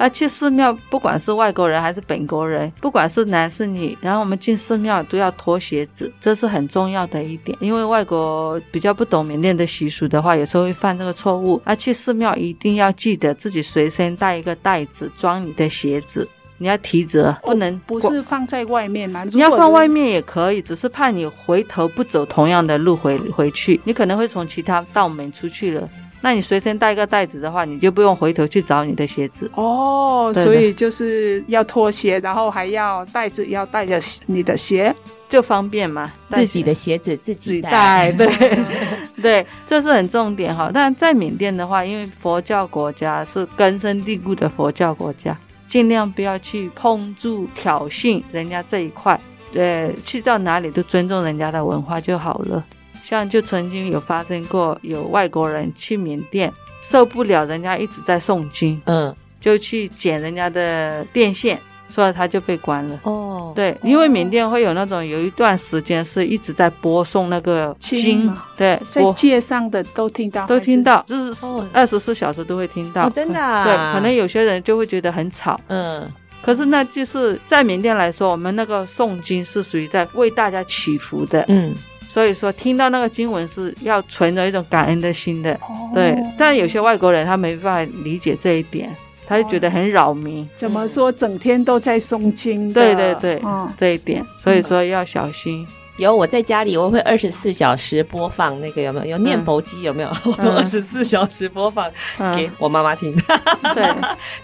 [0.04, 7.58] 而去寺庙，不管是外国人还是本国人，不管是男是女，然后我们进寺庙都要脱鞋子，这是很重要的一点。
[7.62, 11.62] 因为外国比较不懂缅甸的习俗的话，有时候会犯这个错误。
[11.64, 19.24] 而去寺庙一定要记得自己随身带一个袋子装你的鞋子，你要提着，不能、哦、不是放在外面吗？
[19.32, 25.88] 你要放外面也可以，只是怕你回头不走同样的路回回去，你可能会从其他道门出去了。
[26.26, 30.32] 那你随身带个袋子的话，你就不用回头去找你的鞋子哦。
[30.34, 34.96] 所以就是要脱鞋，然后还要袋子要带着你的鞋，
[35.28, 36.10] 就方便嘛。
[36.32, 38.28] 自己的鞋子自己带，对
[39.22, 40.72] 对，这是很重点哈。
[40.74, 49.20] 但在缅甸的话，因为佛教国家是根深蒂固的佛教国家，尽量不要去碰触、挑衅人家这一块。
[49.52, 52.64] 对，去到哪里都尊重人家的文化就好了。
[53.04, 63.00] 像就曾经有发生过，有外国人去缅甸受不了人家一直在诵经，嗯，就去剪人家的电线，所以他就被关了。
[63.04, 73.08] 哦，对，因为缅甸会有那种有一段时间是一直在播送那个经，对，在街上的都听到，都听到，就是二十四小时都会听到。
[73.08, 73.66] 哦，真的啊？
[73.66, 76.10] 对，可能有些人就会觉得很吵，嗯，
[76.42, 81.76] 可是那就是在缅甸来说，我们那个诵经是属于在为大家祈福的，嗯。
[82.14, 86.16] 所以说，听到那个经文是要存着一种感恩的心的，哦、对。
[86.38, 88.96] 但有些外国人他没办法理解这一点，
[89.26, 90.48] 他就觉得很扰民。
[90.56, 92.72] 怎么说，整天都在诵经？
[92.72, 95.66] 对对对，哦、这一点，所以说要小心。
[95.98, 99.06] 有我在家里，我会二十四小时播放那个有没有？
[99.06, 100.10] 有念佛机有没有？
[100.40, 101.92] 二十四 小时播放
[102.36, 103.16] 给我妈妈听。
[103.76, 103.88] 对，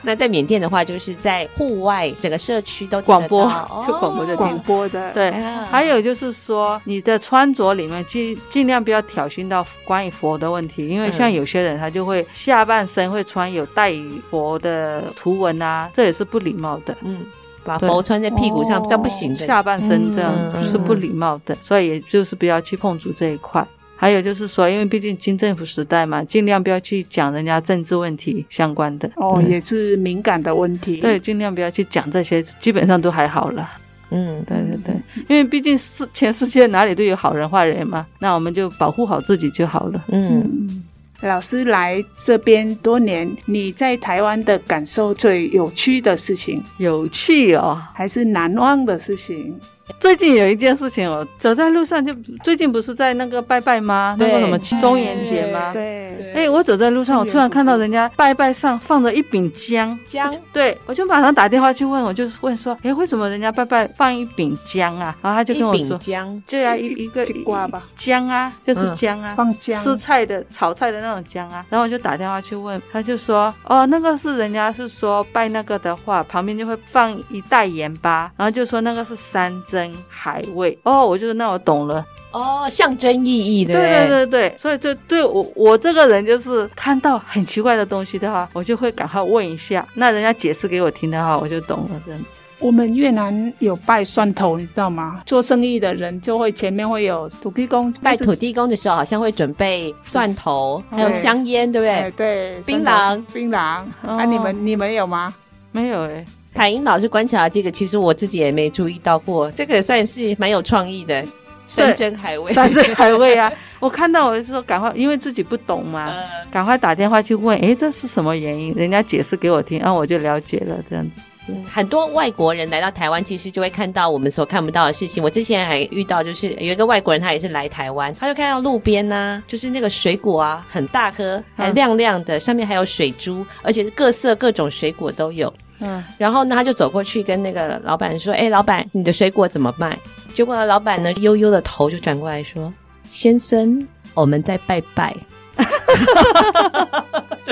[0.03, 3.45] 那在缅甸的话，就是在户外整个社区都广播，
[3.87, 5.11] 就广播的广播的。
[5.11, 5.31] 对，
[5.71, 13.91] 还有就是说，你的穿着里面尽尽量不要挑衅到关于佛的问题，因为像有些人他就会下半身会穿有带
[14.29, 16.95] 佛的图文啊，这也是不礼貌的。
[17.01, 17.25] 嗯。
[17.63, 19.45] 把头穿在屁股上，这样不行的。
[19.45, 20.31] 下半身这样
[20.67, 23.65] 是不礼貌的，所以也就是不要去碰触这一块。
[23.95, 29.11] 还有就是说，因为毕竟新政府时代嘛，尽量不要去讲人家政治问题相关的。
[29.17, 30.97] 哦，也是敏感的问题。
[31.01, 33.69] 对，尽量不要去讲这些，基本上都还好了。
[34.11, 34.95] 嗯，对对对，
[35.27, 40.03] 因为毕竟是全世界哪里都有好人坏人嘛，那我们就保护好自己就好了。
[40.07, 40.83] 嗯。
[41.21, 46.63] 老师来这边多年，你在台湾的感受最有趣的事情？
[46.77, 49.59] 有趣哦，还是难忘的事情？
[49.99, 54.15] 最近有一件事情，我走在路上就最近不是在那个拜拜吗？
[54.19, 55.71] 那个什么中元节吗？
[55.73, 56.31] 对。
[56.33, 65.15] 哎，我走在路上，我突然看到人家拜拜上放着一饼姜姜，对，我就马上打电话去问，我就问说，哎，为什么人家拜拜放一饼姜啊？
[65.21, 71.65] 然后他就跟我说，姜，就要一一个瓜吧，姜啊，就是姜啊，放姜，吃菜的炒菜的那种姜啊。
[71.69, 80.77] 然后我就打电话去问，他就说，哦，那个是人家是说拜那个的话，旁边就会放一袋盐巴，然后就说那个是山珍海味。
[80.83, 82.05] 哦，我就说那我懂了。
[82.31, 92.01] 哦，象征意义的，对对对对，所以就对我我这个人就是看到很奇怪的东西的话，我就会赶快问一下，那人家解释给我听的话，我就懂了。
[92.05, 92.25] 这样子，
[92.59, 95.23] 我们越南有拜蒜头，你知道吗？
[95.25, 102.11] 做生意的人就会前面会有土地公，拜土地公的时候好像会准备蒜头，还有香烟，对不对？
[102.15, 103.81] 对，槟榔，槟榔。
[104.05, 105.33] 啊，你们你们有吗？
[105.71, 106.23] 没有哎。
[106.53, 111.25] 凯英老师观察这个，其实我自己也没注意到过，这个也算是蛮有创意的。
[111.67, 113.51] 山珍海味，山珍海味啊！
[113.79, 116.11] 我看到我就说赶快，因为自己不懂嘛，
[116.49, 118.73] 赶快打电话去问，哎，这是什么原因？
[118.73, 120.75] 人家解释给我听，然后我就了解了。
[120.89, 125.23] 这样子，很多外国人来到台湾，其实就会看到我们所看不到的事情。
[125.23, 135.53] 我之前还遇到，就是有一个外国人，他也是来台湾，他就看到路边呢，就是那个水果啊，很大颗，还亮亮的，上面还有水珠，而且是各色各种水果都有。
[135.81, 139.97] 嗯，然后呢，他就走过去跟那个老板说：“哎，老板，你的水果怎么卖？”
[140.33, 142.73] 结果呢，老板呢悠悠的头就转过来说
[143.03, 145.15] ：“先生，我们在拜拜。”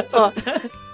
[0.14, 0.32] 哦，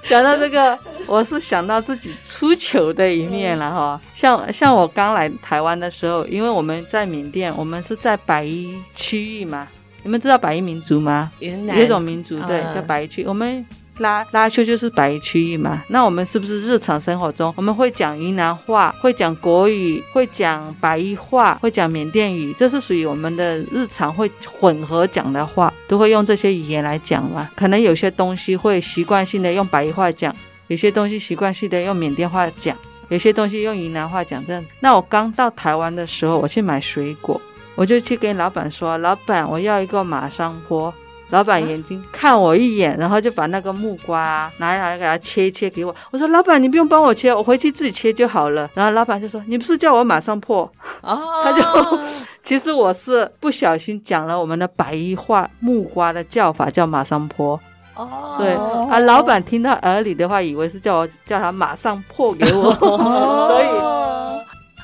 [0.03, 0.77] 讲到这个，
[1.07, 4.01] 我是想到自己出糗的一面了哈。
[4.13, 9.67] 像像我刚来台湾的时候，因为我们在缅甸，我们是在白衣区域嘛。
[10.03, 11.31] 你们知道白衣民族吗？
[11.39, 13.65] 有一种民族对，在白衣区，我们。
[13.99, 24.29] 拉拉丘就是白夷区域嘛，那我们是不是日常生活中我们会讲云南话，会讲国语，会讲白夷话，会讲缅甸语，这是属于我们的日常会
[24.59, 27.49] 混合讲的话，都会用这些语言来讲嘛。
[27.55, 30.35] 可能有些东西会习惯性的用白夷话讲，
[30.67, 32.75] 有些东西习惯性的用缅甸话讲，
[33.09, 34.65] 有些东西用云南话讲这样。
[34.79, 37.39] 那我刚到台湾的时候，我去买水果，
[37.75, 40.91] 我就去跟老板说：“老板，我要一个马山坡。”
[41.33, 45.93] 老板眼睛看我一眼，然后就把那个木瓜啊拿来给他切一切给我。
[46.11, 50.71] 我说：“老板，你不用帮我切，我回去自己切就好了。”然后老板就说：“你不是叫我马上破？”
[51.01, 51.99] 哦，他就
[52.43, 57.59] 其实我是不小心讲了我们的百夷话，木瓜的叫法叫马上坡。
[57.95, 58.53] 哦，对
[58.91, 63.67] 啊，老板听到耳里的话，以为是叫我叫他马上破给我， 哦、所以。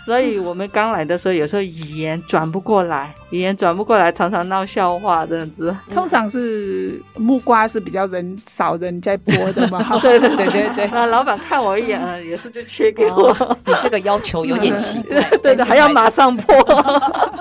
[0.09, 5.75] 所以我们刚来的时候，有时候语言转不过来，语言转不过来，常常闹笑话这样子。
[5.93, 9.85] 通常是木瓜是比较人少人在播的嘛。
[10.01, 10.89] 对对对对对。
[10.91, 13.29] 那老板看我一眼，也是就切给我。
[13.39, 15.21] 哦、你这个要求有点奇怪。
[15.43, 17.38] 对的，还要马上剥。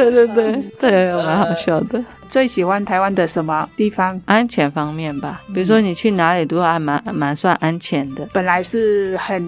[0.00, 2.02] 对对对对，蛮好笑的。
[2.28, 4.20] 最喜欢台湾的什么地方？
[4.24, 8.26] 安全方面吧，比如说你去哪里都还蛮蛮算安全的。
[8.32, 9.42] 本来是很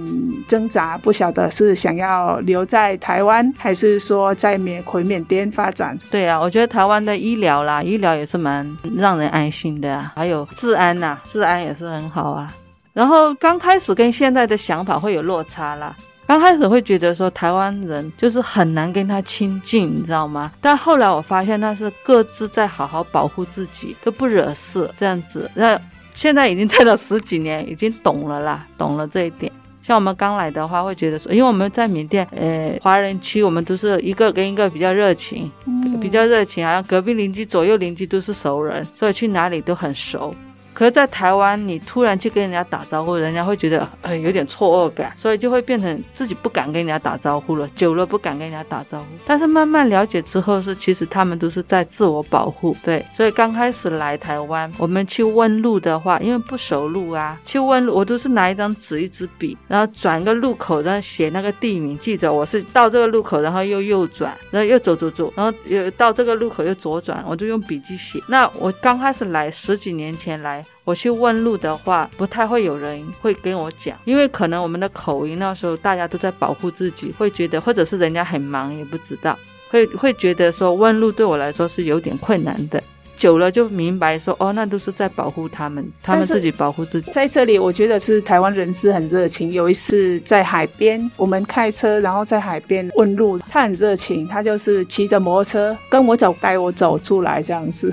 [0.49, 5.97] 挣扎，不晓得是想要留在台湾，还是说在缅回缅甸发展。
[6.11, 12.53] 对啊，我觉得台湾的医疗啦，医疗也是蛮让人安心的啊，还有治安呐，治安也是很好啊。
[12.93, 15.95] 然后刚开始跟现在的想法会有落差啦。
[16.33, 20.51] 刚开始会觉得说台湾人就是很难跟他亲近，你知道吗？
[20.63, 25.51] 但后来我发现那是各自在好好保护自己，都不惹事这样子。
[25.55, 25.79] 那
[26.15, 29.53] 现在已经在了十几年，已经懂了啦， 懂了这一点。
[29.83, 35.53] 像我们刚来的话，会觉得说，因为我们在缅甸，呃，华人区，我们都是一个跟一个比较热情，
[36.01, 40.35] 比较热情，好像隔壁邻居、左右邻居都是熟人，所以去哪里都很熟。
[40.75, 47.69] 可是，在台湾，你突然去跟人家打招呼，人家会觉得呃有点错愕感，所以就会变成自己不敢跟人家打招呼了。
[47.77, 52.75] 久了不敢跟人家打招呼，但是慢慢了解之后，是其实他们都是在自我保护。
[52.83, 68.19] 对，所以刚开始来台湾，我们去问路的话，因为不熟路啊，去问路，我都是拿一张纸、一支笔，然后转一个路口，然后写那个地名，记着我是到这个路口，然后又右转，然后又走走走，然后又到这个路口又左转，我就用笔记写。
[68.27, 70.62] 那我刚开始来十几年前来。
[70.85, 79.39] 我去问路的话，不太会有人会跟我讲，因为可能我们的口音那时候大家都在保护自己，会觉得或者是人家很忙也不知道，
[79.71, 82.83] 会会觉得说问路对我来说是有点困难的。
[83.15, 87.13] 久了就明白说哦，那都是在保护他们，他们自己保护自己。
[87.13, 89.53] 在这里，我觉得是台湾人是很热情。
[89.53, 97.93] 有一次在海边，我们开车，然后在海边问路，他很热情，他就是骑着摩托车跟我走，带我走出来这样子。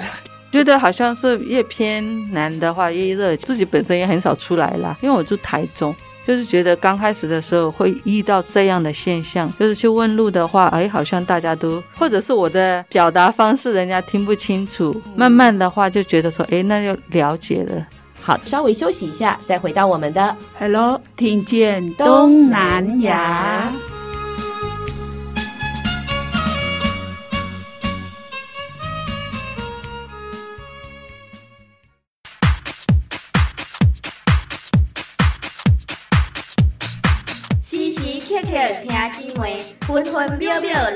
[0.52, 4.98] 觉得好像是越偏南的话越热，自己本身也很少出来啦。
[5.02, 5.96] 因为我住台中，
[6.26, 15.00] 就是觉得刚开始的时候会遇到这样的现象，就是去问路的话，哎，好像大家都或者是我的表达方式人家听不清楚。
[15.16, 17.86] 慢慢的话就觉得说，哎，那就了解了。
[18.22, 23.72] 好，稍微休息一下，再回到我们的 Hello，听见东南亚。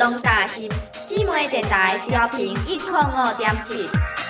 [0.04, 0.70] 秒秒拢担心。
[0.92, 4.23] 姊妹电台调频一零五点七。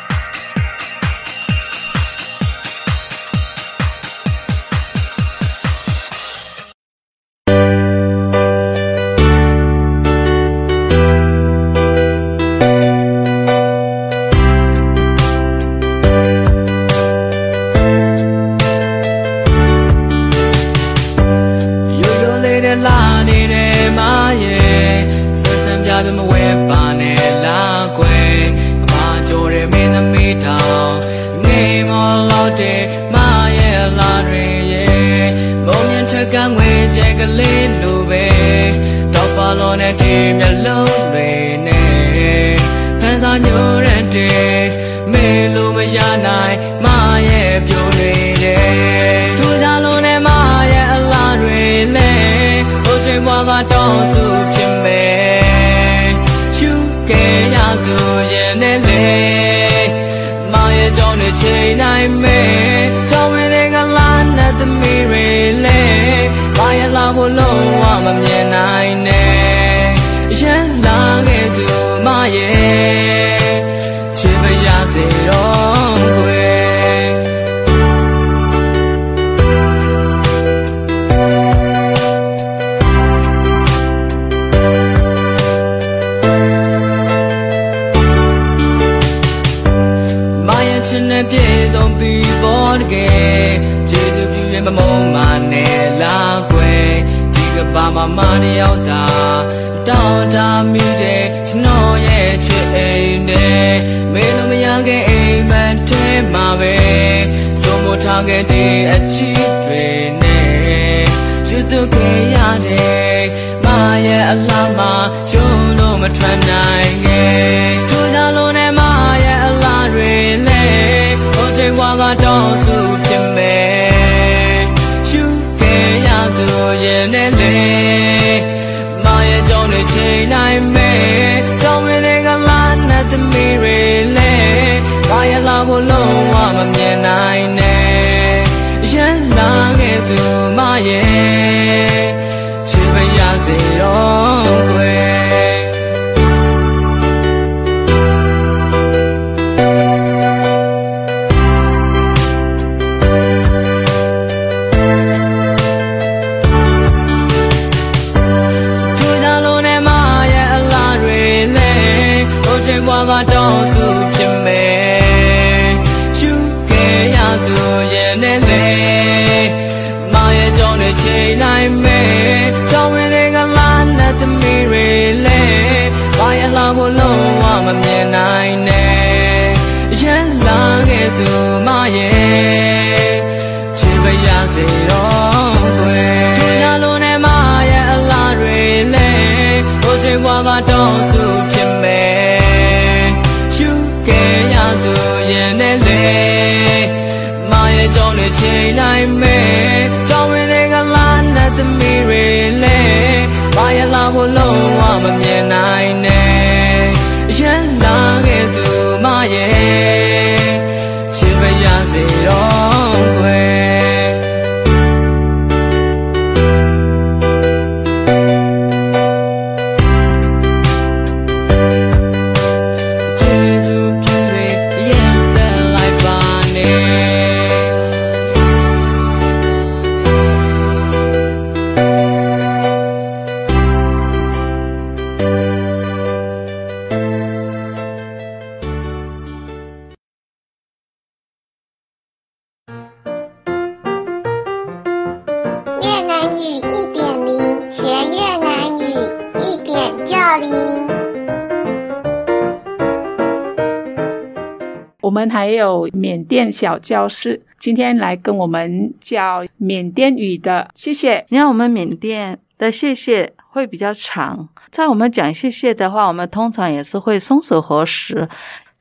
[256.52, 261.26] 小教室，今天来跟我们教缅甸语的，谢谢。
[261.30, 268.28] 你看我们缅甸的谢谢会比较长，在我们讲谢谢的话，我们通常也是会双手合十。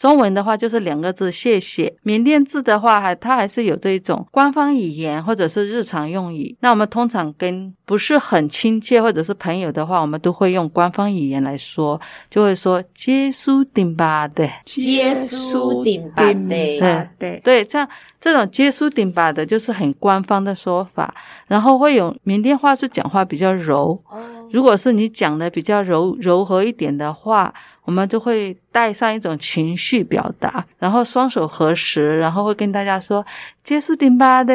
[0.02, 6.56] 中文的话就是两个字谢谢，缅甸字的话还它还是有这一种官方语言或者是日常用语。
[6.58, 17.88] 那我们通常跟不是很亲切或者是朋友的话，我们都会用官方语言来说，就会说接苏顶巴的，接苏顶巴的，对对对，这样
[18.20, 21.14] 这种接苏顶巴的就是很官方的说法，
[21.46, 24.02] 然后会有缅甸话是讲话比较柔，
[24.52, 27.52] 如果是你讲的比较柔柔和一点的话。
[27.84, 33.26] 我们就会带上一种情绪表达，然后双手合十，然后会跟大家说
[33.64, 34.54] “结束丁巴的”，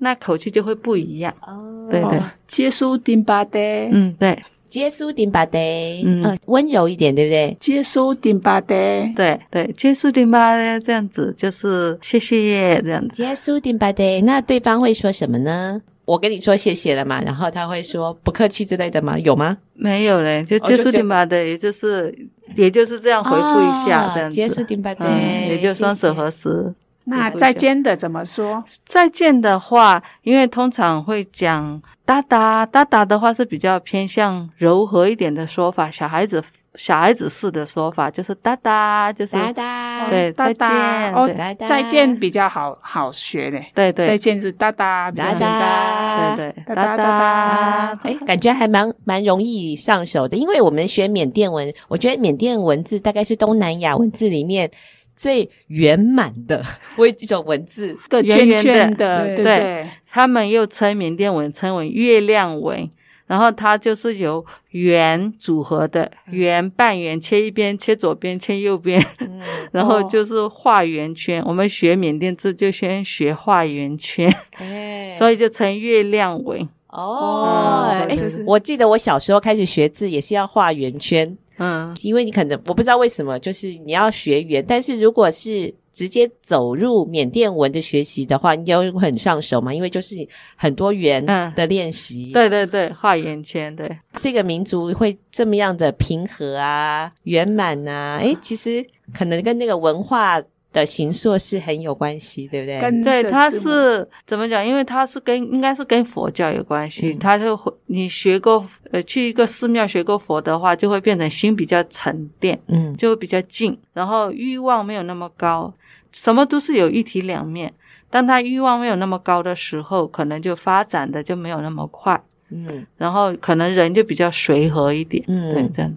[0.00, 1.30] 那口气就会不一样。
[1.46, 5.58] 哦，对对，结束丁巴的，嗯，对，结束丁巴的，
[6.02, 7.54] 嗯，温柔一点，对不对？
[7.60, 8.74] 结束丁巴的，
[9.14, 13.14] 对对，结束丁巴的这样子就是谢谢这样子。
[13.14, 15.82] 结束丁巴的，那对方会说什么呢？
[16.04, 19.18] 我跟你说谢谢了嘛，然后他会说不客气之类的吗？
[19.18, 19.56] 有吗？
[19.74, 22.12] 没有嘞，就结束丁巴的，也就是
[22.56, 24.34] 也就是这样回复一下，这样子。
[24.34, 25.08] 结束丁巴的，
[25.48, 26.74] 也就双手合十。
[27.04, 28.64] 那再见的怎么说？
[28.86, 36.42] 再见的话，因为通常会讲哒哒哒哒的话是比较偏向柔和一点的说法，小孩子。
[36.74, 40.68] 小孩子式的说法就是“哒哒”，就是“哒哒”，对，再见
[41.14, 41.30] 哦，
[41.66, 54.70] 再见比较好好学嘞，对对，再见是“哒哒”，哒哒，对对，哒哒哒哒，哎，感觉还蛮蛮容易上手的，因为我们学缅甸文，我觉得缅甸文字大概是东南亚文字里面
[55.14, 56.64] 最圆满的，
[56.96, 57.94] 为一种文字，
[58.24, 59.44] 圆圆的，对。
[59.44, 62.90] 对，他们又称缅甸文称为月亮文。
[63.32, 69.40] 然后它就是由圆组合的，圆半圆切一边，切左边，切右边，嗯、
[69.72, 71.40] 然后就是画圆圈。
[71.40, 76.68] 哦、我们学缅甸字就先学画圆圈，哎、所以就称月亮纹。
[76.88, 85.74] 哦，哎，我记得我小时候开始学字也是要画圆圈，嗯，因为你可能我不知道为什么，就是你要学圆，但是如果是。
[85.92, 90.16] 直接走入缅甸文的学习的话，应该会很上手嘛，因为就是
[90.56, 91.24] 很多元
[91.54, 92.30] 的练习。
[92.30, 93.98] 嗯、对对对，画眼圈，对。
[94.18, 102.80] 这个民族会这么样的平和啊、圆满啊，诶，其实可能跟那个文化的形塑是很有关系，对不对？
[102.80, 104.66] 跟对，它是怎么讲？
[104.66, 107.12] 因为它是跟应该是跟佛教有关系。
[107.20, 115.72] 它、嗯、就会你学过呃，去一个寺庙学过佛的话，就会变成心比较沉淀，嗯，就会比较静，然后欲望没有那么高。
[116.12, 117.72] 什么都是有一体两面，
[118.10, 125.90] 当他欲望没有那么高的时候，可能就发展的就没有那么快，嗯，然后可能人就比较随和一点，嗯，对。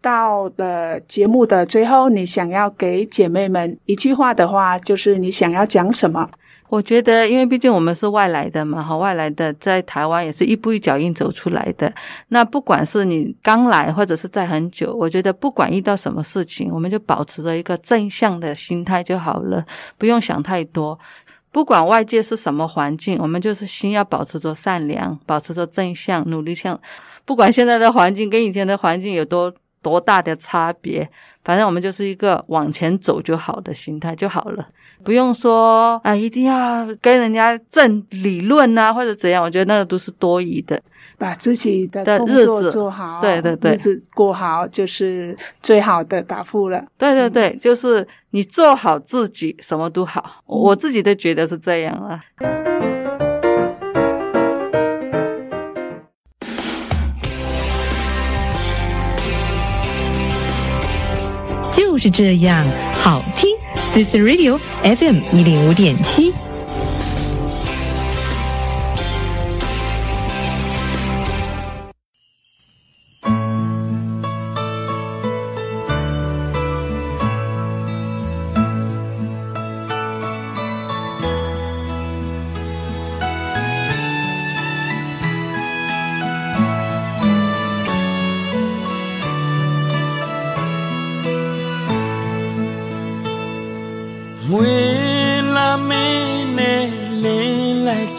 [0.00, 6.28] 到了节目的最后，你想要给姐妹们一句话的话，就是你想要讲什么？
[6.72, 11.92] 我觉得，因为毕竟我们是外来的嘛，哈，外来的在台湾也是一步一脚印走出来的。
[12.28, 19.62] 那不管是你刚来，或者是在很久，我觉得不管遇到什么事情，我们就保持着一个正向的心态就好了，
[19.98, 20.98] 不用想太多。
[21.50, 26.80] 不管外界是什么环境，我们就是心要保持着善良，保持着正向，努力向。
[27.26, 29.52] 不管现在的环境跟以前的环境有多
[29.82, 31.06] 多大的差别，
[31.44, 34.66] 反正我们就是一个往前走就好的心态就好了。
[35.04, 40.80] 不用说啊，一定要跟人家正理论啊，或者怎样，我觉得那个都是多余的。
[41.18, 46.84] 把自己的工作做好，对对对，日子过好就是最好的答复了。
[46.98, 50.42] 对对对，就是你做好自己，什么都好。
[50.48, 52.71] 嗯、我自己都觉得是这样啊。
[62.02, 63.48] 是这样，好听。
[63.94, 66.32] This Radio FM 一零五点七。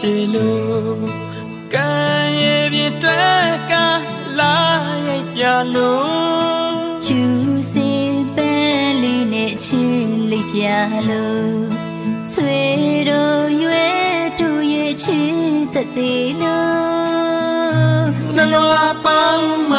[0.04, 1.08] ချီလို့
[1.74, 1.90] ကံ
[2.40, 3.24] ရဲ့ပြတွဲ
[3.70, 3.72] က
[4.38, 4.56] လာ
[5.06, 5.42] ရိုက်ပြ
[5.74, 6.74] လို့
[7.06, 7.22] ကျူ
[7.70, 7.88] စီ
[8.34, 8.52] ပဲ
[9.02, 9.82] လေးနဲ့ချီ
[10.30, 10.64] လိုက်ပြ
[11.08, 11.56] လို့
[12.32, 12.62] ဆွေ
[13.08, 15.20] တို့ရွယ်တို့ရဲ့ချီ
[15.74, 18.04] တသေးလို့
[18.36, 18.72] နလဝ
[19.04, 19.72] ပန်းမ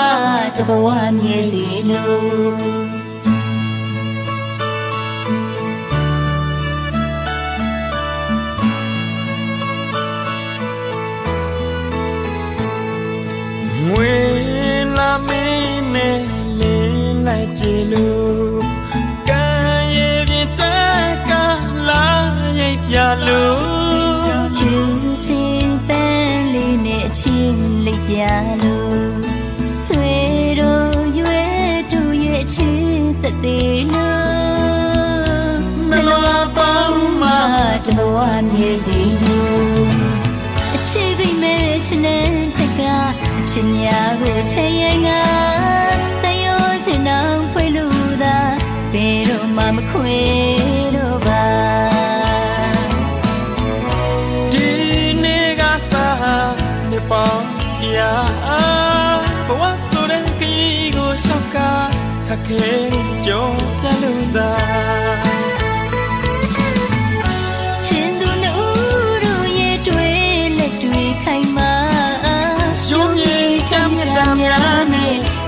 [0.55, 2.74] တဘဝမြေစီလို့
[17.65, 18.07] စီလူ
[19.29, 19.45] ကံ
[19.95, 21.31] ရဲ့ပြင်းတက်က
[21.87, 22.05] လာ
[22.59, 22.95] ရိပ်ပြ
[23.27, 23.43] လူ
[24.57, 24.73] ချူ
[25.25, 28.21] စင်ပန်းလေးနဲ့အချင်းလေးပြ
[28.61, 28.75] လူ
[29.85, 30.15] ဆွေ
[30.59, 32.79] တို့ရွယ်တို့ရဲ့ချစ်
[33.21, 34.07] သက်သေးလူ
[35.89, 37.23] မလွာပေါင်းမ
[37.87, 39.41] တော်မြည်စီလူ
[40.75, 42.81] အချစ်ပြီးမဲ့ချင်တဲ့တက
[43.39, 45.84] အချင်များကိုချင်ရင်ငါ
[48.95, 50.19] ဘယ်တော့မှမခွေ
[50.95, 51.45] တော့ပါ
[54.53, 54.69] ဒီ
[55.23, 56.55] နေ့ကစား
[56.91, 57.25] နေပါ
[57.95, 58.13] ရာ
[59.47, 61.57] ဘဝဆိုတဲ့ခရီးကိုရှောက်က
[62.27, 62.73] ခက်ခဲ
[63.25, 63.47] ကြော
[63.79, 64.51] ပြလို့သာ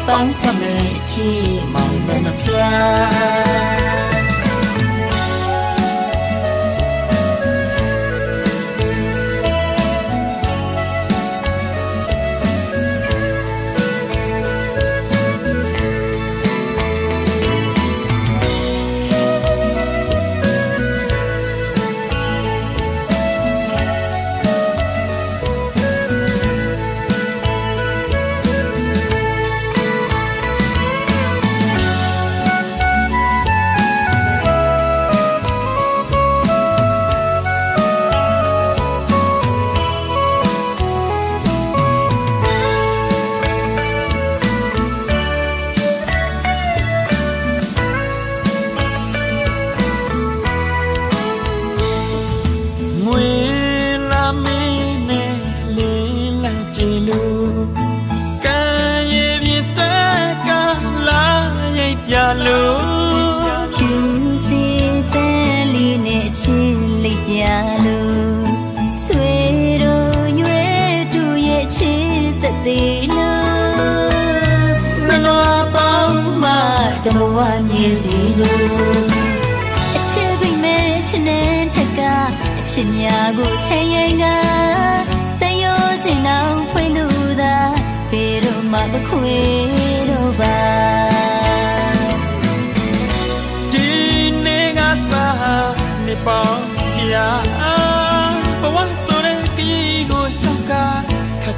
[0.07, 1.29] ပေါင်းဖမဲ့ချီ
[1.73, 1.76] မ
[2.07, 4.06] when I try.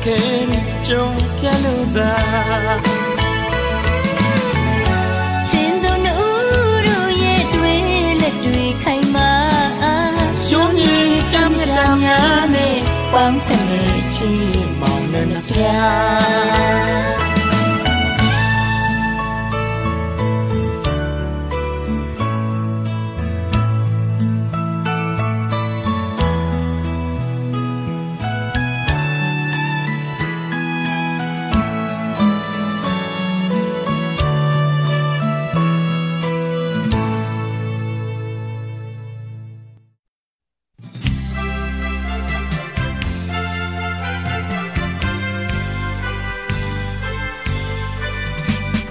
[0.05, 0.49] ခင်
[0.87, 2.13] ကြုံပြန်လို့သာ
[5.49, 6.15] ချင်းသူနှူ
[6.87, 7.81] တို့ရဲ့တွေ့
[8.21, 9.31] လက်တွေ့ခိုင်မာ
[10.45, 12.77] ရှုံးကြီးကြမ်းကြမ်းများနဲ့
[13.11, 13.83] ပန်းဖက်နေ
[14.13, 17.28] ချင်းမောင်နဲ့ပြား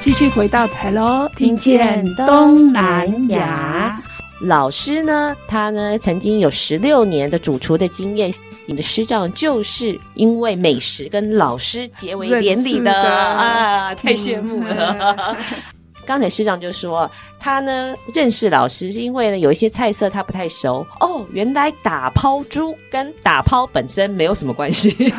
[0.09, 4.03] 继续回到台喽，听见东南亚。
[4.41, 8.33] 老师呢，他呢曾经有十六年的主厨的经验。
[8.65, 15.15] 你的师长就是因为美食跟老师结为连理的， 的啊，太羡慕了。
[15.29, 15.37] 嗯、
[16.07, 25.13] 刚才师长就说，他呢认识老师是因为呢有一些菜色他不太熟哦，原来打抛猪跟打抛本身没有什么关系。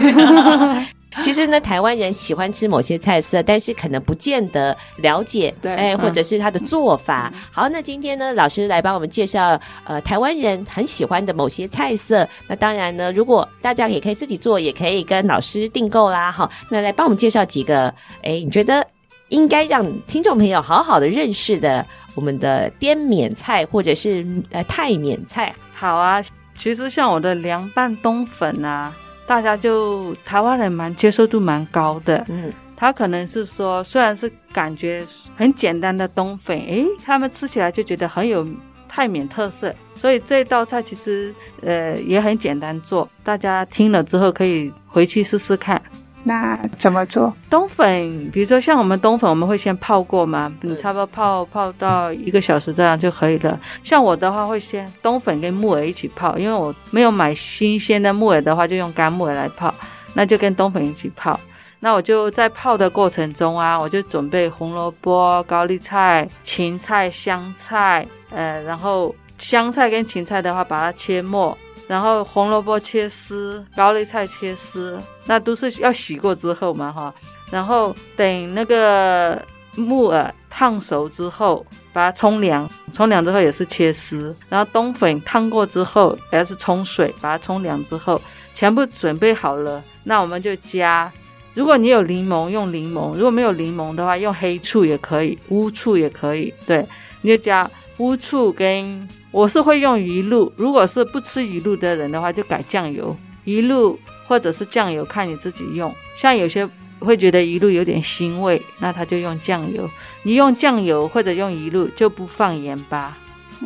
[1.21, 7.31] 其实呢，台湾人喜欢吃某些菜色，但是可能不见得了解，对，哎，或者是它的做法。
[7.33, 12.27] 嗯、好，那今天呢，老师来帮我们介绍，呃，台湾人很喜欢的某些菜色。
[12.47, 16.31] 那当然呢，如果大家也可以自己做，也可以跟老师订购啦。
[16.31, 17.87] 好，那来帮我们介绍几个，
[18.21, 18.85] 哎，你觉得
[19.29, 21.83] 应该让听众朋友好好的认识的
[22.13, 25.53] 我们的滇缅菜，或者是呃泰缅菜。
[25.73, 26.23] 好啊，
[26.57, 28.93] 其实像我的凉拌冬粉啊。
[29.29, 35.05] 大家就台湾人蛮接受度蛮高的，嗯，他可能是说，虽然是感觉
[35.35, 38.43] 很简单的冬粉，诶，他们吃起来就觉得很有
[38.87, 45.79] 泰缅特色，所以这道菜其实呃也很简单做，大家听了之后可以回去试试看。
[46.23, 48.29] 那怎么做冬粉？
[48.31, 53.59] 比如说像我们冬粉，我们会先泡过嘛，你差不多泡泡到一个小时这样就可以了。
[53.83, 59.73] 像我的话，会先冬粉跟木耳一起泡，因为我没有买新鲜的木耳的话，就用干木耳来泡，
[60.13, 61.39] 那就跟冬粉一起泡。
[61.79, 71.57] 那我就在泡的过程中啊，我就准备红萝卜、高丽菜、芹菜、香菜，呃，然后香菜跟芹菜的话，把它切末，
[71.89, 77.11] 然后红萝卜切丝，高丽菜切丝，那都是要洗过之后嘛，哈，
[77.49, 79.43] 然后等那个
[79.75, 88.21] 木耳烫熟之后，把它冲凉，冲凉之后也是切丝，然后冬粉烫过之后，也是冲水，把它冲凉之后，
[88.53, 91.11] 全部准备好了，那我们就加。
[91.55, 96.53] 如果你有柠檬，用柠檬；如果没有柠檬的话，用黑醋也可以，乌醋也可以。
[96.67, 96.85] 对，
[97.21, 97.69] 你就加
[97.99, 100.51] 乌醋跟，我是会用鱼露。
[100.55, 105.93] 如果是不吃鱼露的人的话，就改酱油，鱼露或者是酱油，看你自己用。
[106.15, 106.67] 像有些
[106.99, 109.89] 会觉得鱼露有点腥味，那他就用酱油。
[110.23, 113.17] 你用酱油或者用鱼露就不放盐巴，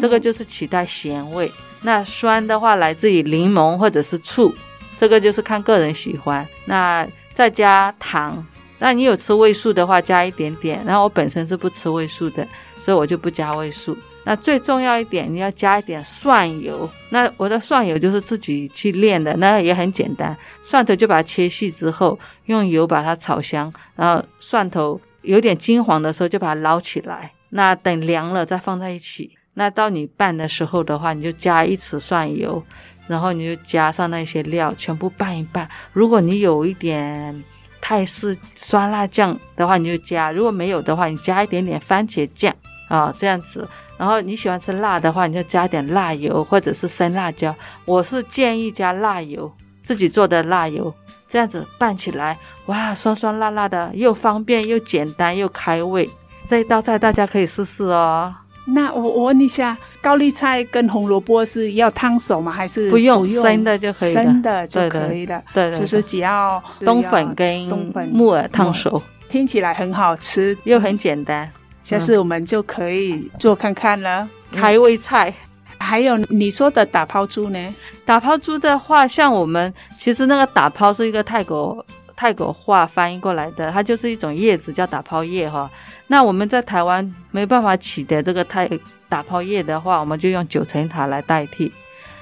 [0.02, 1.52] 这个就是取代咸味。
[1.84, 4.52] 那酸的话来自于柠檬或者是醋，
[5.00, 6.48] 这个就是看个人喜欢。
[6.66, 8.44] 那再加糖，
[8.80, 10.84] 那你有吃味素的话，加一点点。
[10.88, 13.96] 然后我本身是不吃味素的，所以我就不加味素。
[14.26, 16.89] 那最重要一点，你要加一点蒜油。
[17.09, 20.36] 那我的蒜油就是自己去炼的，那也很简单。
[20.63, 27.32] 蒜头就把它切细之后，用油把它炒香，然后蒜头有点金黄的时候就把它捞起来。
[27.49, 29.32] 那等凉了再放在一起。
[29.53, 32.63] 那到你拌的时候的话，你就加一匙蒜油。
[33.05, 35.69] 然后你就加上那些料，全部拌一拌。
[35.91, 37.43] 如果你有一点
[37.82, 42.55] 泰式酸辣酱的话，你就加；如果没有的话，你加一点点番茄酱
[42.88, 43.67] 啊、这样子。
[44.04, 47.56] 然后你喜欢吃辣的话，你就加点辣油或者是生辣椒。
[47.86, 49.49] 我是建议加辣油，
[49.82, 50.93] 自己做的辣油，
[51.30, 56.10] 这样子拌起来，哇，酸酸辣辣的，又方便又简单又开胃。
[56.45, 58.36] 这一道菜大家可以试试哦。
[58.66, 62.51] 那我我问一下，高丽菜跟红萝卜是要烫熟吗？
[62.51, 64.22] 还是不用，不用生的就可以了？
[64.22, 65.41] 生的就可以了。
[65.54, 67.70] 对，对，对，就是只要冬粉跟
[68.12, 71.49] 木耳烫熟，听起来很好吃，又很简单。
[71.84, 75.34] 下次我们就可以做看看了，嗯、开胃菜。
[75.80, 77.76] 还有你说的打抛猪呢？
[78.06, 85.70] 打抛猪的话，像我们其实那个打抛是一个泰国泰国话翻译过来的，它就是一种叶子叫打抛叶哈。
[86.08, 88.70] 那我们在台湾没办法取得这个泰
[89.10, 91.70] 打抛叶的话，我们就用九层塔来代替。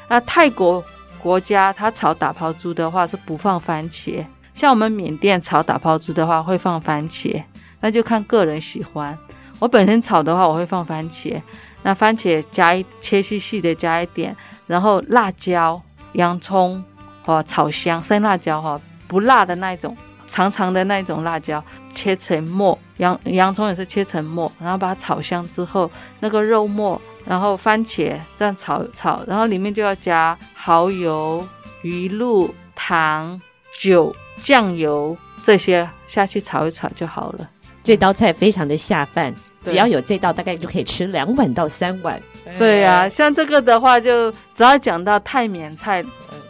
[0.07, 0.83] 那泰国
[1.19, 7.43] 国家它炒打抛猪的话是不放番茄，像我们缅甸炒打抛猪的话会放番茄，
[7.79, 9.15] 那就看个人喜欢。
[9.61, 11.39] 我本身炒的话我会放番茄，
[11.83, 14.35] 那番茄加一切细细的加一点，
[14.65, 15.79] 然后辣椒、
[16.13, 16.83] 洋葱
[17.25, 19.95] 哦炒香生辣椒哈，不辣的那种。
[20.27, 21.61] 长长的那一种辣椒
[21.93, 25.91] 切成末，洋洋葱也是切成末，然后把它炒香之后，
[26.21, 31.45] 那个肉末，然后番茄这样炒炒，然后里面就要加蚝油、
[31.81, 33.41] 鱼露、糖、
[33.77, 37.49] 酒、酱油这些下去炒一炒就好了。
[37.83, 42.21] 这道菜非常的下饭，只要有这道，大概就可以吃两碗到三碗。
[42.57, 46.03] 对呀、啊，像这个的话，就只要讲到泰缅菜。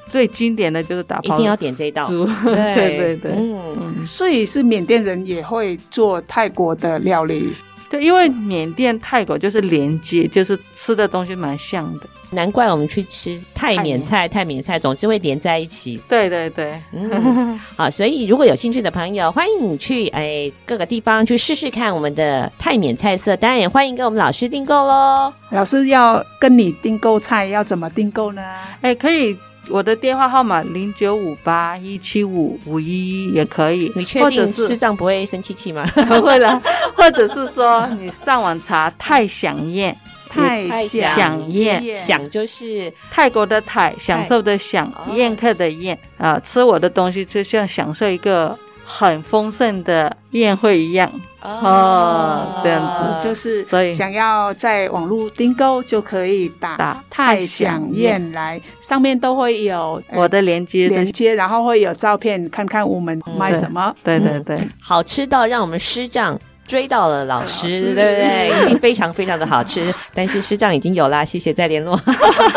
[0.07, 2.05] 最经典的就是打泡，一定要点这一道。
[2.43, 7.55] 对对对，嗯，所以是缅甸人也会做泰国的料理。
[7.91, 12.07] 对，因为缅甸泰国就是连接，就是吃的东西蛮像的。
[12.31, 15.99] 难怪我们去吃泰缅菜，泰缅菜总是会连在一起。
[16.07, 23.35] 对对对，嗯， 好，所以如果有兴趣的朋友，欢迎你去哎各个地方去试试看我们的泰缅菜色。
[23.35, 25.33] 当然也欢迎跟我们老师订购喽。
[25.49, 28.41] 老师要跟你订购菜，要怎么订购呢？
[28.79, 29.37] 哎，可以。
[29.69, 32.85] 我的电话号码零九五八一七五五一
[33.27, 33.91] 一也可以。
[33.95, 35.85] 你确定师长不会生气气吗？
[36.07, 36.61] 不会的，
[36.95, 39.95] 或者是说你上网查泰饗宴，
[40.29, 51.11] 泰享宴，享就是泰国的泰，享受的享，宴客的宴啊，吃我的东西就像享受一个很丰盛的宴会一样。
[51.43, 52.79] 哦，这样
[53.19, 63.91] 子就是，所以想要在网络订购就可以打太想宴来，上面都会有我的连接，连接，然后会有照片，看看我们卖什么。
[64.03, 68.65] 对对对，好吃到让我们师丈追到了老师，对不对？
[68.65, 71.99] 一定非常非常的好吃， 但是师丈已经有啦，谢谢再联络。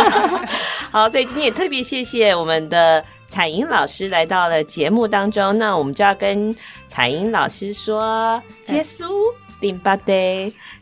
[0.93, 3.03] 好，所以今天也特别谢谢我们的。
[3.35, 6.55] 采瀅老师来到了节目当中，那我们就要跟
[6.87, 9.13] 采瀅老师说结束，
[9.61, 10.13] 定巴德，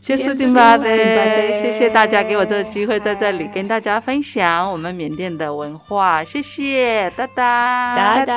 [0.03, 8.36] 结束丁巴德，谢谢大家给我这个机会在这里跟大家分享我们缅甸的文化，谢谢，哒哒哒哒，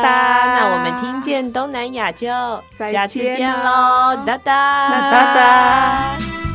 [0.54, 2.28] 那我们听见东南亚就
[2.74, 5.12] 下次见喽，哒哒。
[5.12, 6.55] 哒哒。